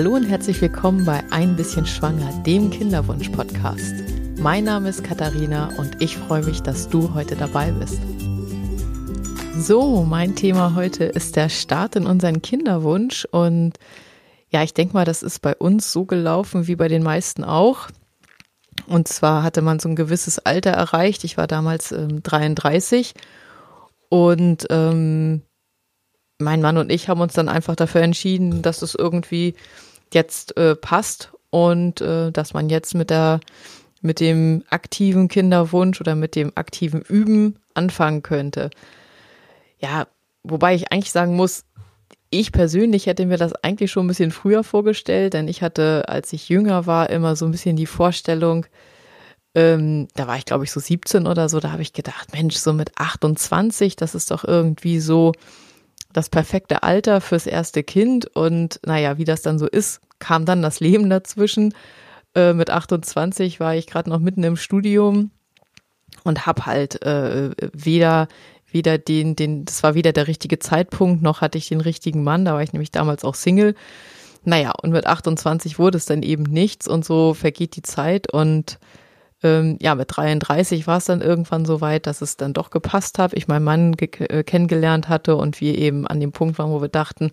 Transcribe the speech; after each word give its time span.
Hallo 0.00 0.14
und 0.14 0.24
herzlich 0.24 0.58
willkommen 0.62 1.04
bei 1.04 1.22
Ein 1.30 1.56
bisschen 1.56 1.84
Schwanger, 1.84 2.32
dem 2.44 2.70
Kinderwunsch-Podcast. 2.70 3.96
Mein 4.38 4.64
Name 4.64 4.88
ist 4.88 5.04
Katharina 5.04 5.68
und 5.76 6.00
ich 6.00 6.16
freue 6.16 6.42
mich, 6.42 6.62
dass 6.62 6.88
du 6.88 7.12
heute 7.12 7.36
dabei 7.36 7.70
bist. 7.72 8.00
So, 9.58 10.02
mein 10.04 10.36
Thema 10.36 10.74
heute 10.74 11.04
ist 11.04 11.36
der 11.36 11.50
Start 11.50 11.96
in 11.96 12.06
unseren 12.06 12.40
Kinderwunsch 12.40 13.26
und 13.30 13.74
ja, 14.48 14.62
ich 14.62 14.72
denke 14.72 14.94
mal, 14.94 15.04
das 15.04 15.22
ist 15.22 15.40
bei 15.40 15.54
uns 15.54 15.92
so 15.92 16.06
gelaufen 16.06 16.66
wie 16.66 16.76
bei 16.76 16.88
den 16.88 17.02
meisten 17.02 17.44
auch. 17.44 17.88
Und 18.86 19.06
zwar 19.06 19.42
hatte 19.42 19.60
man 19.60 19.80
so 19.80 19.90
ein 19.90 19.96
gewisses 19.96 20.38
Alter 20.38 20.70
erreicht. 20.70 21.24
Ich 21.24 21.36
war 21.36 21.46
damals 21.46 21.92
ähm, 21.92 22.22
33 22.22 23.12
und 24.08 24.66
ähm, 24.70 25.42
mein 26.38 26.62
Mann 26.62 26.78
und 26.78 26.90
ich 26.90 27.10
haben 27.10 27.20
uns 27.20 27.34
dann 27.34 27.50
einfach 27.50 27.76
dafür 27.76 28.00
entschieden, 28.00 28.62
dass 28.62 28.80
es 28.80 28.94
irgendwie 28.94 29.56
jetzt 30.14 30.56
äh, 30.56 30.76
passt 30.76 31.32
und 31.50 32.00
äh, 32.00 32.30
dass 32.30 32.54
man 32.54 32.68
jetzt 32.68 32.94
mit 32.94 33.10
der 33.10 33.40
mit 34.02 34.20
dem 34.20 34.64
aktiven 34.70 35.28
Kinderwunsch 35.28 36.00
oder 36.00 36.14
mit 36.14 36.34
dem 36.34 36.52
aktiven 36.54 37.02
Üben 37.02 37.56
anfangen 37.74 38.22
könnte. 38.22 38.70
Ja, 39.78 40.06
wobei 40.42 40.74
ich 40.74 40.90
eigentlich 40.90 41.12
sagen 41.12 41.36
muss, 41.36 41.64
ich 42.30 42.52
persönlich 42.52 43.06
hätte 43.06 43.26
mir 43.26 43.36
das 43.36 43.52
eigentlich 43.56 43.90
schon 43.90 44.06
ein 44.06 44.08
bisschen 44.08 44.30
früher 44.30 44.62
vorgestellt, 44.64 45.34
denn 45.34 45.48
ich 45.48 45.62
hatte, 45.62 46.04
als 46.08 46.32
ich 46.32 46.48
jünger 46.48 46.86
war, 46.86 47.10
immer 47.10 47.36
so 47.36 47.44
ein 47.44 47.50
bisschen 47.50 47.76
die 47.76 47.86
Vorstellung, 47.86 48.66
ähm, 49.54 50.06
da 50.14 50.28
war 50.28 50.36
ich 50.36 50.44
glaube 50.44 50.64
ich 50.64 50.70
so 50.70 50.78
17 50.78 51.26
oder 51.26 51.48
so, 51.48 51.58
da 51.58 51.72
habe 51.72 51.82
ich 51.82 51.92
gedacht, 51.92 52.32
Mensch, 52.32 52.54
so 52.56 52.72
mit 52.72 52.96
28, 52.96 53.96
das 53.96 54.14
ist 54.14 54.30
doch 54.30 54.44
irgendwie 54.44 55.00
so 55.00 55.32
das 56.12 56.28
perfekte 56.28 56.82
Alter 56.82 57.20
fürs 57.20 57.46
erste 57.46 57.82
Kind. 57.82 58.26
Und 58.26 58.80
naja, 58.84 59.18
wie 59.18 59.24
das 59.24 59.42
dann 59.42 59.58
so 59.58 59.66
ist, 59.66 60.00
kam 60.18 60.44
dann 60.44 60.62
das 60.62 60.80
Leben 60.80 61.10
dazwischen. 61.10 61.74
Äh, 62.34 62.52
mit 62.52 62.70
28 62.70 63.60
war 63.60 63.74
ich 63.74 63.86
gerade 63.86 64.10
noch 64.10 64.20
mitten 64.20 64.42
im 64.44 64.56
Studium 64.56 65.30
und 66.24 66.46
habe 66.46 66.66
halt 66.66 67.02
äh, 67.02 67.50
weder 67.72 68.28
weder 68.72 68.98
den 68.98 69.34
den 69.34 69.64
das 69.64 69.82
war 69.82 69.94
weder 69.94 70.12
der 70.12 70.28
richtige 70.28 70.60
Zeitpunkt 70.60 71.22
noch 71.22 71.40
hatte 71.40 71.58
ich 71.58 71.68
den 71.68 71.80
richtigen 71.80 72.22
Mann 72.22 72.44
da 72.44 72.54
war 72.54 72.62
ich 72.62 72.72
nämlich 72.72 72.92
damals 72.92 73.24
auch 73.24 73.34
Single 73.34 73.74
naja 74.44 74.72
und 74.82 74.92
mit 74.92 75.06
28 75.06 75.78
wurde 75.78 75.98
es 75.98 76.06
dann 76.06 76.22
eben 76.22 76.44
nichts 76.44 76.86
und 76.86 77.04
so 77.04 77.34
vergeht 77.34 77.74
die 77.74 77.82
Zeit 77.82 78.32
und 78.32 78.78
ähm, 79.42 79.78
ja, 79.80 79.94
mit 79.94 80.14
33 80.14 80.86
war 80.86 80.98
es 80.98 81.06
dann 81.06 81.22
irgendwann 81.22 81.64
so 81.64 81.80
weit, 81.80 82.06
dass 82.06 82.20
es 82.20 82.36
dann 82.36 82.52
doch 82.52 82.70
gepasst 82.70 83.18
hat. 83.18 83.32
Ich 83.34 83.48
meinen 83.48 83.64
Mann 83.64 83.94
äh, 83.94 84.42
kennengelernt 84.44 85.08
hatte 85.08 85.36
und 85.36 85.60
wir 85.60 85.76
eben 85.78 86.06
an 86.06 86.20
dem 86.20 86.32
Punkt 86.32 86.58
waren, 86.58 86.70
wo 86.70 86.80
wir 86.82 86.88
dachten, 86.88 87.30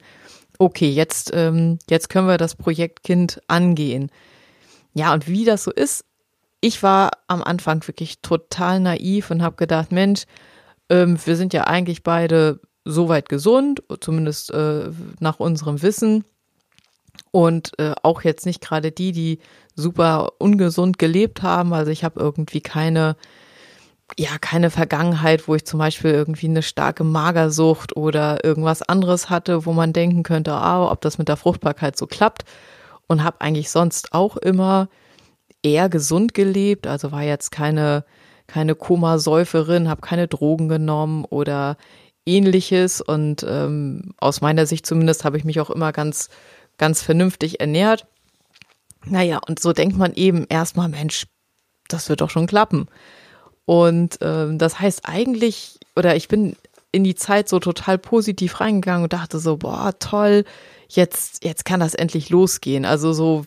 okay, 0.57 0.89
jetzt, 0.89 1.31
ähm, 1.33 1.79
jetzt 1.89 2.09
können 2.09 2.27
wir 2.27 2.37
das 2.37 2.55
Projekt 2.55 3.03
Kind 3.03 3.41
angehen. 3.47 4.09
Ja, 4.93 5.13
und 5.13 5.27
wie 5.27 5.45
das 5.45 5.63
so 5.63 5.71
ist, 5.71 6.05
ich 6.61 6.81
war 6.81 7.11
am 7.27 7.43
Anfang 7.43 7.85
wirklich 7.87 8.21
total 8.21 8.79
naiv 8.79 9.29
und 9.29 9.43
habe 9.43 9.55
gedacht, 9.55 9.91
Mensch, 9.91 10.23
ähm, 10.89 11.17
wir 11.23 11.35
sind 11.35 11.53
ja 11.53 11.65
eigentlich 11.65 12.03
beide 12.03 12.61
soweit 12.83 13.29
gesund, 13.29 13.83
zumindest 13.99 14.51
äh, 14.51 14.89
nach 15.19 15.39
unserem 15.39 15.81
Wissen. 15.81 16.23
Und 17.31 17.71
äh, 17.79 17.93
auch 18.03 18.21
jetzt 18.21 18.45
nicht 18.45 18.61
gerade 18.61 18.91
die, 18.91 19.11
die 19.11 19.39
super 19.75 20.33
ungesund 20.39 20.97
gelebt 20.97 21.43
haben. 21.43 21.73
Also 21.73 21.91
ich 21.91 22.03
habe 22.03 22.19
irgendwie 22.19 22.61
keine, 22.61 23.15
ja, 24.17 24.37
keine 24.39 24.69
Vergangenheit, 24.69 25.47
wo 25.47 25.55
ich 25.55 25.65
zum 25.65 25.79
Beispiel 25.79 26.11
irgendwie 26.11 26.47
eine 26.47 26.63
starke 26.63 27.03
Magersucht 27.03 27.95
oder 27.95 28.43
irgendwas 28.43 28.81
anderes 28.81 29.29
hatte, 29.29 29.65
wo 29.65 29.73
man 29.73 29.93
denken 29.93 30.23
könnte, 30.23 30.53
ah, 30.53 30.91
ob 30.91 31.01
das 31.01 31.17
mit 31.17 31.27
der 31.27 31.37
Fruchtbarkeit 31.37 31.97
so 31.97 32.07
klappt. 32.07 32.43
Und 33.07 33.23
habe 33.23 33.39
eigentlich 33.39 33.69
sonst 33.69 34.13
auch 34.13 34.35
immer 34.35 34.89
eher 35.63 35.89
gesund 35.89 36.33
gelebt. 36.33 36.87
Also 36.87 37.11
war 37.11 37.23
jetzt 37.23 37.51
keine, 37.51 38.03
keine 38.47 38.75
Komasäuferin, 38.75 39.87
habe 39.89 40.01
keine 40.01 40.27
Drogen 40.27 40.67
genommen 40.67 41.23
oder 41.25 41.77
ähnliches. 42.25 43.01
Und 43.01 43.45
ähm, 43.47 44.13
aus 44.17 44.41
meiner 44.41 44.65
Sicht 44.65 44.85
zumindest 44.85 45.23
habe 45.23 45.37
ich 45.37 45.45
mich 45.45 45.59
auch 45.59 45.69
immer 45.69 45.91
ganz, 45.93 46.29
ganz 46.77 47.01
vernünftig 47.01 47.59
ernährt. 47.59 48.07
Naja, 49.05 49.39
und 49.47 49.59
so 49.59 49.73
denkt 49.73 49.97
man 49.97 50.13
eben 50.13 50.45
erstmal, 50.49 50.89
Mensch, 50.89 51.27
das 51.87 52.09
wird 52.09 52.21
doch 52.21 52.29
schon 52.29 52.47
klappen. 52.47 52.87
Und 53.65 54.17
ähm, 54.21 54.57
das 54.57 54.79
heißt 54.79 55.01
eigentlich, 55.03 55.79
oder 55.95 56.15
ich 56.15 56.27
bin 56.27 56.55
in 56.91 57.03
die 57.03 57.15
Zeit 57.15 57.49
so 57.49 57.59
total 57.59 57.97
positiv 57.97 58.59
reingegangen 58.59 59.03
und 59.03 59.13
dachte 59.13 59.39
so, 59.39 59.57
boah, 59.57 59.93
toll, 59.99 60.45
jetzt, 60.89 61.43
jetzt 61.43 61.65
kann 61.65 61.79
das 61.79 61.93
endlich 61.93 62.29
losgehen. 62.29 62.85
Also 62.85 63.13
so 63.13 63.45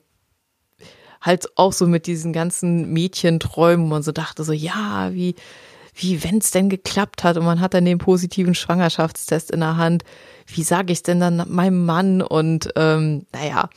halt 1.21 1.49
auch 1.57 1.73
so 1.73 1.87
mit 1.87 2.07
diesen 2.07 2.33
ganzen 2.33 2.93
Mädchenträumen, 2.93 3.87
wo 3.87 3.91
man 3.91 4.03
so 4.03 4.13
dachte, 4.13 4.45
so, 4.45 4.53
ja, 4.53 5.13
wie, 5.13 5.35
wie, 5.95 6.23
wenn 6.25 6.39
es 6.39 6.51
denn 6.51 6.69
geklappt 6.69 7.25
hat 7.25 7.37
und 7.37 7.45
man 7.45 7.61
hat 7.61 7.75
dann 7.75 7.85
den 7.85 7.99
positiven 7.99 8.55
Schwangerschaftstest 8.55 9.51
in 9.51 9.61
der 9.61 9.77
Hand, 9.77 10.05
wie 10.47 10.63
sage 10.63 10.93
ich 10.93 11.03
denn 11.03 11.21
dann 11.21 11.45
meinem 11.49 11.85
Mann? 11.85 12.23
Und 12.23 12.71
ähm, 12.77 13.27
naja, 13.33 13.69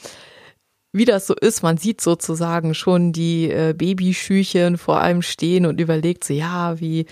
wie 0.91 1.05
das 1.05 1.27
so 1.27 1.33
ist, 1.33 1.63
man 1.63 1.77
sieht 1.77 2.01
sozusagen 2.01 2.75
schon 2.75 3.13
die 3.13 3.49
äh, 3.49 3.73
Babyschüchen 3.73 4.77
vor 4.77 5.01
einem 5.01 5.23
stehen 5.23 5.65
und 5.65 5.81
überlegt 5.81 6.23
so, 6.23 6.33
ja, 6.33 6.79
wie, 6.79 7.07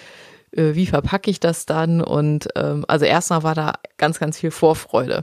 äh, 0.51 0.75
wie 0.75 0.85
verpacke 0.85 1.31
ich 1.31 1.39
das 1.39 1.65
dann? 1.65 2.01
Und 2.01 2.47
ähm, 2.55 2.85
also 2.87 3.05
erstmal 3.05 3.43
war 3.43 3.55
da 3.55 3.73
ganz, 3.97 4.19
ganz 4.19 4.37
viel 4.37 4.51
Vorfreude. 4.51 5.21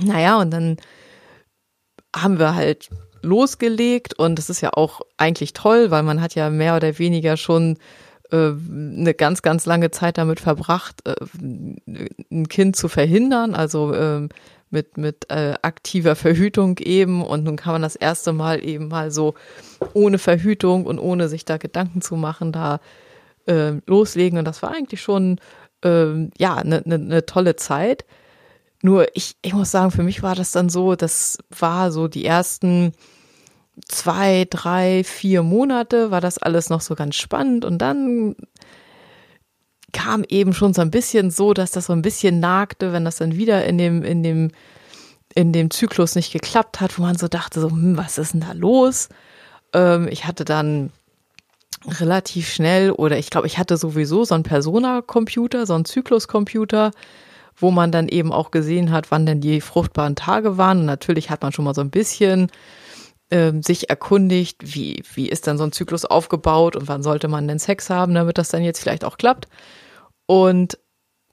Naja, 0.00 0.40
und 0.40 0.50
dann 0.50 0.78
haben 2.16 2.38
wir 2.38 2.54
halt 2.54 2.88
losgelegt 3.22 4.18
und 4.18 4.36
das 4.38 4.50
ist 4.50 4.60
ja 4.60 4.70
auch 4.72 5.02
eigentlich 5.16 5.52
toll, 5.52 5.90
weil 5.90 6.02
man 6.02 6.20
hat 6.20 6.34
ja 6.34 6.50
mehr 6.50 6.76
oder 6.76 6.98
weniger 6.98 7.36
schon 7.36 7.78
eine 8.36 9.14
ganz, 9.14 9.42
ganz 9.42 9.66
lange 9.66 9.90
Zeit 9.90 10.18
damit 10.18 10.40
verbracht, 10.40 11.06
äh, 11.06 11.14
ein 12.30 12.48
Kind 12.48 12.76
zu 12.76 12.88
verhindern. 12.88 13.54
Also 13.54 13.92
äh, 13.92 14.28
mit, 14.72 14.96
mit 14.96 15.30
äh, 15.30 15.54
aktiver 15.62 16.16
Verhütung 16.16 16.78
eben. 16.78 17.22
Und 17.22 17.44
nun 17.44 17.56
kann 17.56 17.74
man 17.74 17.82
das 17.82 17.94
erste 17.94 18.32
Mal 18.32 18.64
eben 18.64 18.88
mal 18.88 19.10
so 19.10 19.34
ohne 19.92 20.18
Verhütung 20.18 20.86
und 20.86 20.98
ohne 20.98 21.28
sich 21.28 21.44
da 21.44 21.58
Gedanken 21.58 22.00
zu 22.00 22.16
machen, 22.16 22.52
da 22.52 22.80
äh, 23.46 23.74
loslegen. 23.86 24.38
Und 24.38 24.46
das 24.46 24.62
war 24.62 24.72
eigentlich 24.72 25.02
schon 25.02 25.38
äh, 25.84 26.28
ja 26.38 26.56
eine 26.56 26.82
ne, 26.84 26.98
ne 26.98 27.26
tolle 27.26 27.56
Zeit. 27.56 28.04
Nur 28.82 29.14
ich, 29.14 29.36
ich 29.42 29.52
muss 29.52 29.70
sagen, 29.70 29.90
für 29.90 30.02
mich 30.02 30.22
war 30.22 30.34
das 30.34 30.52
dann 30.52 30.68
so, 30.68 30.96
das 30.96 31.38
war 31.50 31.92
so 31.92 32.08
die 32.08 32.24
ersten 32.24 32.92
zwei, 33.88 34.46
drei, 34.48 35.02
vier 35.04 35.42
Monate 35.42 36.10
war 36.10 36.20
das 36.20 36.38
alles 36.38 36.68
noch 36.70 36.80
so 36.80 36.94
ganz 36.94 37.16
spannend 37.16 37.64
und 37.64 37.78
dann 37.78 38.36
kam 39.92 40.24
eben 40.28 40.54
schon 40.54 40.74
so 40.74 40.82
ein 40.82 40.90
bisschen 40.90 41.30
so, 41.30 41.52
dass 41.52 41.70
das 41.70 41.86
so 41.86 41.92
ein 41.92 42.02
bisschen 42.02 42.40
nagte, 42.40 42.92
wenn 42.92 43.04
das 43.04 43.16
dann 43.16 43.36
wieder 43.36 43.64
in 43.64 43.78
dem, 43.78 44.02
in 44.02 44.22
dem, 44.22 44.50
in 45.34 45.52
dem 45.52 45.70
Zyklus 45.70 46.14
nicht 46.14 46.32
geklappt 46.32 46.80
hat, 46.80 46.98
wo 46.98 47.02
man 47.02 47.16
so 47.16 47.28
dachte, 47.28 47.60
so, 47.60 47.70
hm, 47.70 47.96
was 47.96 48.18
ist 48.18 48.32
denn 48.32 48.40
da 48.40 48.52
los? 48.52 49.08
Ähm, 49.74 50.08
ich 50.08 50.26
hatte 50.26 50.44
dann 50.44 50.90
relativ 51.86 52.48
schnell 52.48 52.90
oder 52.90 53.18
ich 53.18 53.30
glaube, 53.30 53.46
ich 53.46 53.58
hatte 53.58 53.76
sowieso 53.76 54.24
so 54.24 54.34
einen 54.34 54.44
Persona-Computer, 54.44 55.66
so 55.66 55.74
einen 55.74 55.84
Zyklus-Computer, 55.84 56.92
wo 57.56 57.70
man 57.70 57.92
dann 57.92 58.08
eben 58.08 58.32
auch 58.32 58.50
gesehen 58.50 58.92
hat, 58.92 59.10
wann 59.10 59.26
denn 59.26 59.40
die 59.40 59.60
fruchtbaren 59.60 60.16
Tage 60.16 60.56
waren. 60.56 60.80
Und 60.80 60.86
natürlich 60.86 61.28
hat 61.30 61.42
man 61.42 61.52
schon 61.52 61.64
mal 61.64 61.74
so 61.74 61.80
ein 61.80 61.90
bisschen 61.90 62.50
ähm, 63.32 63.62
sich 63.62 63.88
erkundigt, 63.88 64.58
wie, 64.60 65.02
wie 65.14 65.26
ist 65.26 65.46
dann 65.46 65.56
so 65.56 65.64
ein 65.64 65.72
Zyklus 65.72 66.04
aufgebaut 66.04 66.76
und 66.76 66.86
wann 66.86 67.02
sollte 67.02 67.28
man 67.28 67.48
denn 67.48 67.58
Sex 67.58 67.88
haben, 67.88 68.14
damit 68.14 68.36
das 68.36 68.50
dann 68.50 68.62
jetzt 68.62 68.80
vielleicht 68.80 69.04
auch 69.04 69.16
klappt. 69.16 69.48
Und 70.26 70.78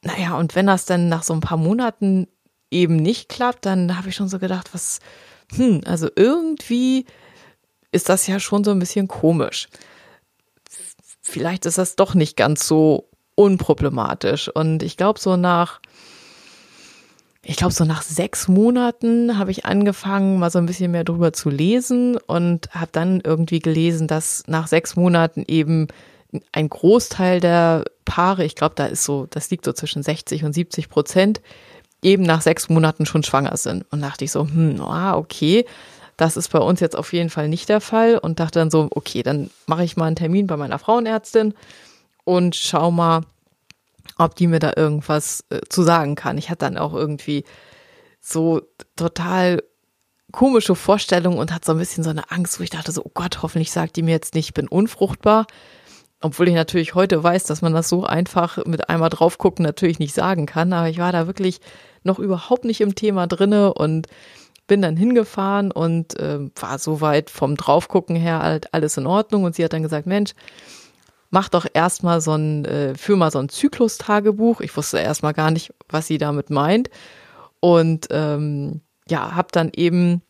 naja, 0.02 0.38
und 0.38 0.56
wenn 0.56 0.66
das 0.66 0.86
dann 0.86 1.10
nach 1.10 1.24
so 1.24 1.34
ein 1.34 1.42
paar 1.42 1.58
Monaten 1.58 2.28
eben 2.72 2.96
nicht 2.96 3.28
klappt, 3.28 3.66
dann 3.66 3.98
habe 3.98 4.08
ich 4.08 4.16
schon 4.16 4.30
so 4.30 4.40
gedacht, 4.40 4.74
was, 4.74 5.00
hm, 5.54 5.82
also 5.86 6.08
irgendwie 6.16 7.06
ist 7.92 8.08
das 8.08 8.28
ja 8.28 8.40
schon 8.40 8.64
so 8.64 8.72
ein 8.72 8.80
bisschen 8.80 9.10
komisch. 9.10 9.68
Vielleicht 11.22 11.66
ist 11.66 11.78
das 11.78 11.98
doch 11.98 12.16
nicht 12.16 12.38
ganz 12.38 12.66
so 12.66 13.10
unproblematisch. 13.36 14.48
Und 14.48 14.84
ich 14.84 14.96
glaube, 14.96 15.20
so 15.20 15.36
nach, 15.36 15.82
ich 17.50 17.56
glaube, 17.56 17.74
so 17.74 17.84
nach 17.84 18.04
sechs 18.04 18.48
Monaten 18.48 19.40
habe 19.40 19.50
ich 19.50 19.66
angefangen, 19.66 20.38
mal 20.38 20.52
so 20.52 20.60
ein 20.60 20.68
bisschen 20.68 20.92
mehr 20.92 21.04
drüber 21.04 21.34
zu 21.34 21.50
lesen 21.50 22.16
und 22.28 22.70
habe 22.76 22.92
dann 22.92 23.22
irgendwie 23.24 23.58
gelesen, 23.58 24.08
dass 24.08 24.44
nach 24.46 24.68
sechs 24.68 24.96
Monaten 24.96 25.44
eben 25.48 25.88
ein 26.52 26.70
Großteil 26.70 27.40
der 27.40 27.86
Paare, 28.06 28.46
ich 28.46 28.54
glaube, 28.54 28.76
da 28.76 28.86
ist 28.86 29.04
so, 29.04 29.26
das 29.32 29.50
liegt 29.50 29.66
so 29.66 29.74
zwischen 29.74 30.04
60 30.04 30.44
und 30.44 30.54
70 30.54 30.90
Prozent, 30.90 31.42
eben 32.04 32.22
nach 32.22 32.42
sechs 32.42 32.70
Monaten 32.70 33.08
schon 33.08 33.24
schwanger 33.24 33.58
sind. 33.58 33.84
Und 33.90 34.02
dachte 34.02 34.26
ich 34.26 34.32
so, 34.32 34.42
hm, 34.42 34.80
ah, 34.82 35.18
okay, 35.18 35.66
das 36.18 36.38
ist 36.38 36.52
bei 36.52 36.60
uns 36.60 36.82
jetzt 36.82 36.96
auf 36.96 37.14
jeden 37.14 37.32
Fall 37.32 37.50
nicht 37.50 37.68
der 37.68 37.82
Fall. 37.82 38.20
Und 38.20 38.40
dachte 38.40 38.60
dann 38.60 38.70
so, 38.70 38.90
okay, 38.92 39.24
dann 39.24 39.50
mache 39.66 39.84
ich 39.84 39.98
mal 39.98 40.06
einen 40.06 40.16
Termin 40.16 40.46
bei 40.46 40.56
meiner 40.56 40.78
Frauenärztin 40.78 41.56
und 42.26 42.56
schau 42.56 42.92
mal, 42.92 43.22
ob 44.18 44.36
die 44.36 44.48
mir 44.48 44.60
da 44.60 44.74
irgendwas 44.76 45.44
äh, 45.50 45.62
zu 45.70 45.84
sagen 45.84 46.16
kann. 46.16 46.38
Ich 46.38 46.50
hatte 46.50 46.66
dann 46.66 46.78
auch 46.78 46.94
irgendwie 46.94 47.44
so 48.20 48.62
total 48.96 49.64
komische 50.32 50.76
Vorstellung 50.76 51.38
und 51.38 51.54
hat 51.54 51.66
so 51.66 51.72
ein 51.72 51.78
bisschen 51.78 52.04
so 52.04 52.10
eine 52.10 52.32
Angst, 52.32 52.60
wo 52.60 52.64
ich 52.64 52.70
dachte 52.70 52.92
so, 52.92 53.04
oh 53.04 53.12
Gott, 53.14 53.42
hoffentlich 53.42 53.72
sagt 53.72 53.96
die 53.96 54.04
mir 54.04 54.12
jetzt 54.12 54.36
nicht, 54.36 54.50
ich 54.50 54.54
bin 54.54 54.68
unfruchtbar. 54.68 55.48
Obwohl 56.22 56.50
ich 56.50 56.54
natürlich 56.54 56.96
heute 56.96 57.24
weiß, 57.24 57.46
dass 57.46 57.62
man 57.62 57.74
das 57.74 57.88
so 57.88 58.04
einfach 58.04 58.64
mit 58.66 58.90
einmal 58.90 59.10
drauf 59.10 59.38
gucken 59.38 59.64
natürlich 59.64 60.00
nicht 60.00 60.14
sagen 60.14 60.46
kann. 60.46 60.74
Aber 60.74 60.90
ich 60.90 60.98
war 60.98 61.14
da 61.14 61.28
wirklich 61.28 61.62
noch 62.04 62.20
überhaupt 62.20 62.66
nicht 62.66 62.82
im 62.82 62.94
Thema 62.94 63.26
drinne 63.26 63.74
und 63.74 64.08
bin 64.68 64.82
dann 64.82 64.98
hingefahren 64.98 65.72
und 65.72 66.20
äh, 66.20 66.40
war 66.56 66.78
soweit 66.78 67.30
vom 67.30 67.56
Draufgucken 67.56 68.16
her 68.16 68.42
halt 68.42 68.74
alles 68.74 68.98
in 68.98 69.08
Ordnung. 69.08 69.46
Und 69.46 69.56
sie 69.56 69.64
hat 69.64 69.72
dann 69.72 69.84
gesagt, 69.84 70.08
Mensch, 70.08 70.34
mach 71.30 71.50
doch 71.50 71.66
erstmal 71.74 72.22
so 72.22 72.34
ein, 72.34 72.66
äh, 72.66 72.96
führ 72.96 73.18
mal 73.18 73.32
so 73.32 73.40
ein 73.40 73.50
Zyklus-Tagebuch. 73.50 74.62
Ich 74.62 74.76
wusste 74.76 75.00
erstmal 75.00 75.34
gar 75.34 75.52
nicht, 75.52 75.74
was 75.88 76.08
sie 76.08 76.18
damit 76.18 76.50
meint. 76.50 76.90
Und 77.60 78.08
ähm, 78.12 78.82
ja, 79.08 79.36
habe 79.36 79.50
dann 79.52 79.72
eben 79.76 80.22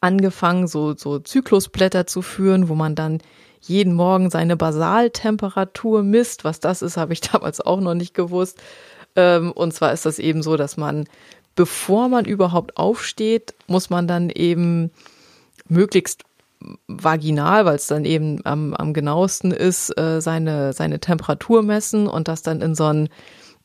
angefangen, 0.00 0.66
so, 0.66 0.94
so 0.96 1.18
Zyklusblätter 1.18 2.06
zu 2.06 2.22
führen, 2.22 2.68
wo 2.68 2.74
man 2.74 2.94
dann 2.94 3.20
jeden 3.60 3.94
Morgen 3.94 4.30
seine 4.30 4.56
Basaltemperatur 4.56 6.02
misst. 6.02 6.44
Was 6.44 6.60
das 6.60 6.82
ist, 6.82 6.96
habe 6.96 7.12
ich 7.12 7.20
damals 7.32 7.60
auch 7.60 7.80
noch 7.80 7.94
nicht 7.94 8.14
gewusst. 8.14 8.60
Ähm, 9.16 9.52
und 9.52 9.72
zwar 9.72 9.92
ist 9.92 10.06
das 10.06 10.18
eben 10.18 10.42
so, 10.42 10.56
dass 10.56 10.76
man, 10.76 11.08
bevor 11.54 12.08
man 12.08 12.24
überhaupt 12.24 12.76
aufsteht, 12.76 13.54
muss 13.66 13.90
man 13.90 14.06
dann 14.06 14.30
eben 14.30 14.90
möglichst 15.68 16.24
vaginal, 16.88 17.64
weil 17.64 17.76
es 17.76 17.86
dann 17.86 18.04
eben 18.04 18.40
am, 18.44 18.74
am 18.74 18.92
genauesten 18.92 19.50
ist, 19.50 19.96
äh, 19.98 20.20
seine, 20.20 20.72
seine 20.72 21.00
Temperatur 21.00 21.62
messen 21.62 22.06
und 22.06 22.28
das 22.28 22.42
dann 22.42 22.60
in 22.60 22.74
so 22.74 22.84
ein 22.84 23.08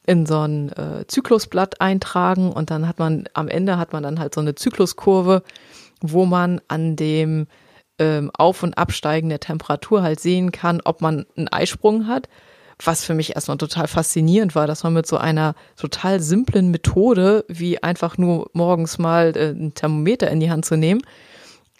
in 0.05 0.25
so 0.25 0.39
ein 0.39 0.69
äh, 0.69 1.05
Zyklusblatt 1.07 1.81
eintragen 1.81 2.51
und 2.51 2.71
dann 2.71 2.87
hat 2.87 2.97
man 2.97 3.25
am 3.33 3.47
Ende 3.47 3.77
hat 3.77 3.93
man 3.93 4.01
dann 4.01 4.19
halt 4.19 4.33
so 4.33 4.41
eine 4.41 4.55
Zykluskurve, 4.55 5.43
wo 6.01 6.25
man 6.25 6.61
an 6.67 6.95
dem 6.95 7.45
ähm, 7.99 8.31
Auf- 8.33 8.63
und 8.63 8.77
Absteigen 8.77 9.29
der 9.29 9.39
Temperatur 9.39 10.01
halt 10.01 10.19
sehen 10.19 10.51
kann, 10.51 10.81
ob 10.83 11.01
man 11.01 11.25
einen 11.37 11.49
Eisprung 11.49 12.07
hat. 12.07 12.27
Was 12.83 13.03
für 13.03 13.13
mich 13.13 13.35
erstmal 13.35 13.57
total 13.57 13.87
faszinierend 13.87 14.55
war, 14.55 14.65
dass 14.65 14.83
man 14.83 14.93
mit 14.93 15.05
so 15.05 15.17
einer 15.17 15.53
total 15.75 16.21
simplen 16.21 16.71
Methode, 16.71 17.43
wie 17.49 17.83
einfach 17.83 18.17
nur 18.17 18.49
morgens 18.53 18.97
mal 18.97 19.35
äh, 19.35 19.49
ein 19.49 19.73
Thermometer 19.73 20.31
in 20.31 20.39
die 20.39 20.49
Hand 20.49 20.65
zu 20.65 20.77
nehmen, 20.77 21.01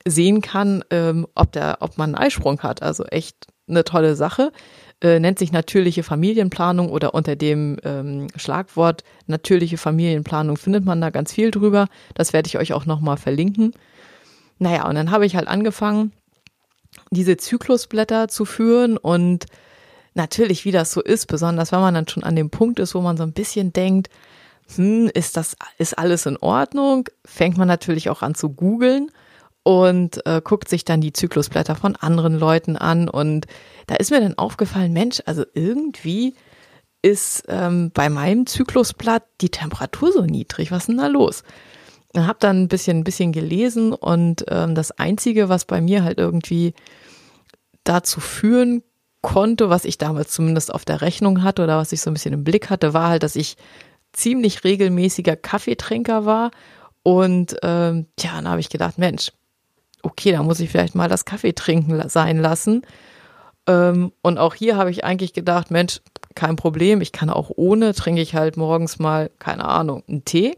sehen 0.10 0.42
kann, 0.42 0.84
ähm, 0.90 1.28
ob 1.36 1.52
der, 1.52 1.78
ob 1.82 1.98
man 1.98 2.16
einen 2.16 2.26
Eisprung 2.26 2.60
hat. 2.62 2.82
Also 2.82 3.06
echt 3.06 3.48
eine 3.68 3.84
tolle 3.84 4.16
Sache 4.16 4.52
äh, 5.02 5.20
nennt 5.20 5.40
sich 5.40 5.52
natürliche 5.52 6.04
Familienplanung 6.04 6.90
oder 6.90 7.14
unter 7.14 7.36
dem 7.36 7.78
ähm, 7.84 8.28
Schlagwort 8.36 9.04
natürliche 9.28 9.78
Familienplanung 9.78 10.58
findet 10.58 10.86
man 10.86 11.00
da 11.00 11.10
ganz 11.10 11.34
viel 11.34 11.52
drüber. 11.52 11.88
Das 12.16 12.34
werde 12.34 12.48
ich 12.48 12.58
euch 12.58 12.74
auch 12.74 12.86
nochmal 12.86 13.18
verlinken. 13.18 13.74
Naja, 14.58 14.88
und 14.88 14.96
dann 14.96 15.12
habe 15.12 15.26
ich 15.26 15.36
halt 15.36 15.48
angefangen, 15.48 16.12
diese 17.12 17.38
Zyklusblätter 17.38 18.28
zu 18.28 18.44
führen 18.46 18.98
und 18.98 19.46
natürlich, 20.16 20.66
wie 20.66 20.72
das 20.72 20.92
so 20.92 21.02
ist, 21.02 21.28
besonders 21.28 21.72
wenn 21.72 21.80
man 21.80 21.94
dann 21.94 22.08
schon 22.08 22.24
an 22.24 22.36
dem 22.36 22.50
Punkt 22.50 22.80
ist, 22.80 22.94
wo 22.94 23.02
man 23.02 23.16
so 23.16 23.24
ein 23.24 23.32
bisschen 23.32 23.72
denkt, 23.72 24.10
hm, 24.76 25.10
ist 25.14 25.38
das, 25.38 25.56
ist 25.78 25.98
alles 25.98 26.26
in 26.26 26.36
Ordnung, 26.38 27.08
fängt 27.24 27.58
man 27.58 27.68
natürlich 27.68 28.10
auch 28.10 28.22
an 28.22 28.36
zu 28.36 28.50
googeln 28.50 29.12
und 29.64 30.26
äh, 30.26 30.42
guckt 30.44 30.70
sich 30.70 30.86
dann 30.86 31.02
die 31.02 31.14
Zyklusblätter 31.14 31.76
von 31.76 31.96
anderen 31.96 32.38
Leuten 32.38 32.78
an. 32.78 33.10
Und 33.10 33.46
da 33.88 33.96
ist 33.96 34.12
mir 34.12 34.22
dann 34.22 34.38
aufgefallen, 34.38 34.94
Mensch, 34.94 35.22
also 35.26 35.44
irgendwie 35.54 36.36
ist 37.02 37.44
ähm, 37.48 37.92
bei 37.94 38.10
meinem 38.10 38.46
Zyklusblatt 38.46 39.24
die 39.42 39.50
Temperatur 39.50 40.12
so 40.12 40.22
niedrig. 40.26 40.72
Was 40.72 40.84
ist 40.84 40.88
denn 40.90 40.98
da 40.98 41.08
los? 41.08 41.44
Habe 42.16 42.40
dann 42.40 42.64
ein 42.64 42.68
bisschen, 42.68 42.98
ein 42.98 43.04
bisschen 43.04 43.32
gelesen 43.32 43.94
und 43.94 44.44
ähm, 44.48 44.74
das 44.74 44.92
Einzige, 44.92 45.48
was 45.48 45.66
bei 45.66 45.80
mir 45.80 46.04
halt 46.04 46.18
irgendwie 46.18 46.74
dazu 47.84 48.20
führen 48.20 48.84
konnte, 49.22 49.70
was 49.70 49.86
ich 49.86 49.98
damals 49.98 50.32
zumindest 50.32 50.74
auf 50.74 50.86
der 50.86 51.02
Rechnung 51.02 51.44
hatte 51.44 51.64
oder 51.64 51.78
was 51.78 51.92
ich 51.92 52.02
so 52.02 52.10
ein 52.10 52.14
bisschen 52.14 52.34
im 52.34 52.44
Blick 52.44 52.70
hatte, 52.70 52.94
war 52.94 53.10
halt, 53.10 53.24
dass 53.24 53.36
ich 53.36 53.58
ziemlich 54.14 54.64
regelmäßiger 54.64 55.36
Kaffeetrinker 55.36 56.26
war. 56.26 56.52
Und 57.04 57.56
ähm, 57.64 58.08
ja, 58.20 58.32
dann 58.36 58.50
habe 58.50 58.60
ich 58.60 58.70
gedacht, 58.70 58.98
Mensch, 58.98 59.32
okay, 60.04 60.32
da 60.32 60.44
muss 60.44 60.60
ich 60.60 60.70
vielleicht 60.70 60.96
mal 60.96 61.10
das 61.10 61.26
Kaffee 61.26 61.54
trinken 61.54 62.08
sein 62.10 62.38
lassen. 62.38 62.84
Ähm, 63.68 64.12
und 64.22 64.38
auch 64.38 64.56
hier 64.56 64.78
habe 64.78 64.92
ich 64.92 65.04
eigentlich 65.04 65.34
gedacht, 65.34 65.72
Mensch, 65.72 66.02
kein 66.36 66.56
Problem, 66.56 67.02
ich 67.02 67.12
kann 67.12 67.30
auch 67.30 67.52
ohne, 67.56 67.94
trinke 67.94 68.22
ich 68.22 68.36
halt 68.36 68.58
morgens 68.58 69.00
mal, 69.00 69.30
keine 69.40 69.66
Ahnung, 69.66 70.04
einen 70.08 70.26
Tee. 70.26 70.58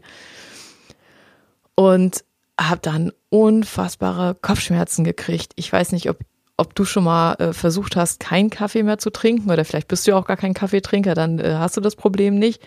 Und 1.74 2.24
habe 2.60 2.80
dann 2.82 3.12
unfassbare 3.30 4.36
Kopfschmerzen 4.40 5.04
gekriegt. 5.04 5.52
Ich 5.56 5.72
weiß 5.72 5.92
nicht, 5.92 6.08
ob, 6.10 6.18
ob 6.56 6.74
du 6.74 6.84
schon 6.84 7.04
mal 7.04 7.34
äh, 7.34 7.52
versucht 7.52 7.96
hast, 7.96 8.20
keinen 8.20 8.50
Kaffee 8.50 8.82
mehr 8.82 8.98
zu 8.98 9.10
trinken 9.10 9.50
oder 9.50 9.64
vielleicht 9.64 9.88
bist 9.88 10.06
du 10.06 10.12
ja 10.12 10.16
auch 10.16 10.26
gar 10.26 10.36
kein 10.36 10.54
Kaffeetrinker, 10.54 11.14
dann 11.14 11.38
äh, 11.38 11.54
hast 11.58 11.76
du 11.76 11.80
das 11.80 11.96
Problem 11.96 12.38
nicht. 12.38 12.62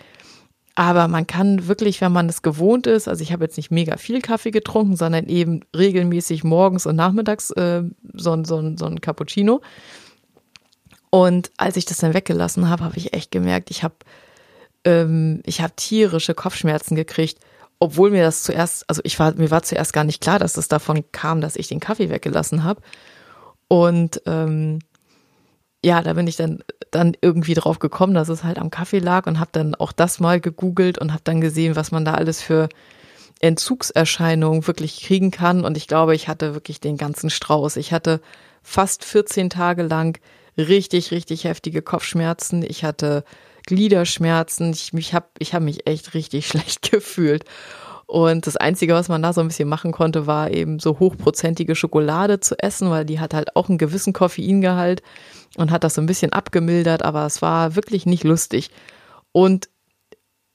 Aber 0.76 1.08
man 1.08 1.26
kann 1.26 1.68
wirklich, 1.68 2.02
wenn 2.02 2.12
man 2.12 2.28
es 2.28 2.42
gewohnt 2.42 2.86
ist, 2.86 3.08
also 3.08 3.22
ich 3.22 3.32
habe 3.32 3.44
jetzt 3.44 3.56
nicht 3.56 3.70
mega 3.70 3.96
viel 3.96 4.20
Kaffee 4.20 4.50
getrunken, 4.50 4.94
sondern 4.94 5.26
eben 5.26 5.62
regelmäßig 5.74 6.44
morgens 6.44 6.84
und 6.84 6.96
nachmittags 6.96 7.50
äh, 7.52 7.82
so, 8.12 8.44
so, 8.44 8.76
so 8.76 8.84
ein 8.84 9.00
Cappuccino. 9.00 9.62
Und 11.08 11.50
als 11.56 11.78
ich 11.78 11.86
das 11.86 11.96
dann 11.96 12.12
weggelassen 12.12 12.68
habe, 12.68 12.84
habe 12.84 12.98
ich 12.98 13.14
echt 13.14 13.30
gemerkt, 13.30 13.70
ich 13.70 13.82
habe 13.82 13.94
ähm, 14.84 15.42
ich 15.46 15.62
habe 15.62 15.72
tierische 15.76 16.34
Kopfschmerzen 16.34 16.94
gekriegt, 16.94 17.38
obwohl 17.78 18.10
mir 18.10 18.22
das 18.22 18.42
zuerst, 18.42 18.88
also 18.88 19.00
ich 19.04 19.18
war 19.18 19.34
mir 19.34 19.50
war 19.50 19.62
zuerst 19.62 19.94
gar 19.94 20.04
nicht 20.04 20.20
klar, 20.20 20.38
dass 20.38 20.58
es 20.58 20.68
davon 20.68 21.04
kam, 21.10 21.40
dass 21.40 21.56
ich 21.56 21.68
den 21.68 21.80
Kaffee 21.80 22.10
weggelassen 22.10 22.64
habe. 22.64 22.82
Und 23.68 24.20
ähm, 24.26 24.80
ja, 25.84 26.02
da 26.02 26.14
bin 26.14 26.26
ich 26.26 26.36
dann, 26.36 26.62
dann 26.90 27.16
irgendwie 27.20 27.54
drauf 27.54 27.78
gekommen, 27.78 28.14
dass 28.14 28.28
es 28.28 28.44
halt 28.44 28.58
am 28.58 28.70
Kaffee 28.70 28.98
lag 28.98 29.26
und 29.26 29.38
habe 29.38 29.50
dann 29.52 29.74
auch 29.74 29.92
das 29.92 30.20
mal 30.20 30.40
gegoogelt 30.40 30.98
und 30.98 31.12
habe 31.12 31.22
dann 31.24 31.40
gesehen, 31.40 31.76
was 31.76 31.92
man 31.92 32.04
da 32.04 32.14
alles 32.14 32.42
für 32.42 32.68
Entzugserscheinungen 33.40 34.66
wirklich 34.66 35.02
kriegen 35.02 35.30
kann. 35.30 35.64
Und 35.64 35.76
ich 35.76 35.86
glaube, 35.86 36.14
ich 36.14 36.28
hatte 36.28 36.54
wirklich 36.54 36.80
den 36.80 36.96
ganzen 36.96 37.30
Strauß. 37.30 37.76
Ich 37.76 37.92
hatte 37.92 38.20
fast 38.62 39.04
14 39.04 39.50
Tage 39.50 39.82
lang 39.82 40.18
richtig, 40.56 41.10
richtig 41.10 41.44
heftige 41.44 41.82
Kopfschmerzen. 41.82 42.64
Ich 42.66 42.82
hatte 42.82 43.24
Gliederschmerzen. 43.66 44.72
Ich, 44.72 44.92
mich 44.92 45.12
hab, 45.12 45.30
ich 45.38 45.54
habe 45.54 45.64
mich 45.64 45.86
echt 45.86 46.14
richtig 46.14 46.46
schlecht 46.48 46.90
gefühlt. 46.90 47.44
Und 48.06 48.46
das 48.46 48.56
Einzige, 48.56 48.94
was 48.94 49.08
man 49.08 49.22
da 49.22 49.32
so 49.32 49.40
ein 49.40 49.48
bisschen 49.48 49.68
machen 49.68 49.90
konnte, 49.90 50.28
war 50.28 50.50
eben 50.50 50.78
so 50.78 51.00
hochprozentige 51.00 51.74
Schokolade 51.74 52.38
zu 52.38 52.56
essen, 52.58 52.88
weil 52.88 53.04
die 53.04 53.18
hat 53.18 53.34
halt 53.34 53.56
auch 53.56 53.68
einen 53.68 53.78
gewissen 53.78 54.12
Koffeingehalt 54.12 55.02
und 55.56 55.72
hat 55.72 55.82
das 55.82 55.94
so 55.94 56.00
ein 56.00 56.06
bisschen 56.06 56.32
abgemildert, 56.32 57.02
aber 57.02 57.26
es 57.26 57.42
war 57.42 57.74
wirklich 57.74 58.06
nicht 58.06 58.22
lustig. 58.22 58.70
Und 59.32 59.68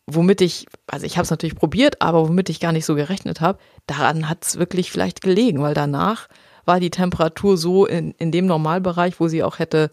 womit 0.08 0.39
ich, 0.39 0.65
also 0.88 1.05
ich 1.05 1.17
habe 1.17 1.24
es 1.24 1.29
natürlich 1.29 1.55
probiert, 1.55 2.01
aber 2.01 2.27
womit 2.27 2.50
ich 2.50 2.62
gar 2.62 2.72
nicht 2.72 2.86
so 2.86 2.96
gerechnet 2.96 3.41
habe, 3.41 3.60
daran 3.86 4.29
hat 4.29 4.46
es 4.46 4.58
wirklich 4.58 4.89
vielleicht 4.89 5.22
gelegen, 5.22 5.62
weil 5.62 5.74
danach 5.74 6.27
war 6.65 6.79
die 6.79 6.89
Temperatur 6.89 7.58
so 7.58 7.86
in, 7.86 8.12
in 8.12 8.31
dem 8.31 8.46
Normalbereich, 8.46 9.20
wo 9.20 9.27
sie 9.27 9.43
auch 9.43 9.60
hätte 9.60 9.91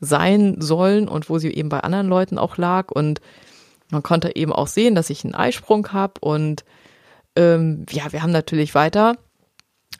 sein 0.00 0.56
sollen 0.60 1.08
und 1.08 1.30
wo 1.30 1.38
sie 1.38 1.52
eben 1.54 1.68
bei 1.68 1.80
anderen 1.80 2.08
Leuten 2.08 2.38
auch 2.38 2.56
lag. 2.56 2.90
Und 2.90 3.20
man 3.90 4.02
konnte 4.02 4.34
eben 4.34 4.52
auch 4.52 4.66
sehen, 4.66 4.94
dass 4.94 5.10
ich 5.10 5.24
einen 5.24 5.34
Eisprung 5.34 5.92
habe 5.92 6.14
und 6.20 6.64
ähm, 7.36 7.86
ja, 7.90 8.12
wir 8.12 8.22
haben 8.22 8.32
natürlich 8.32 8.74
weiter 8.74 9.16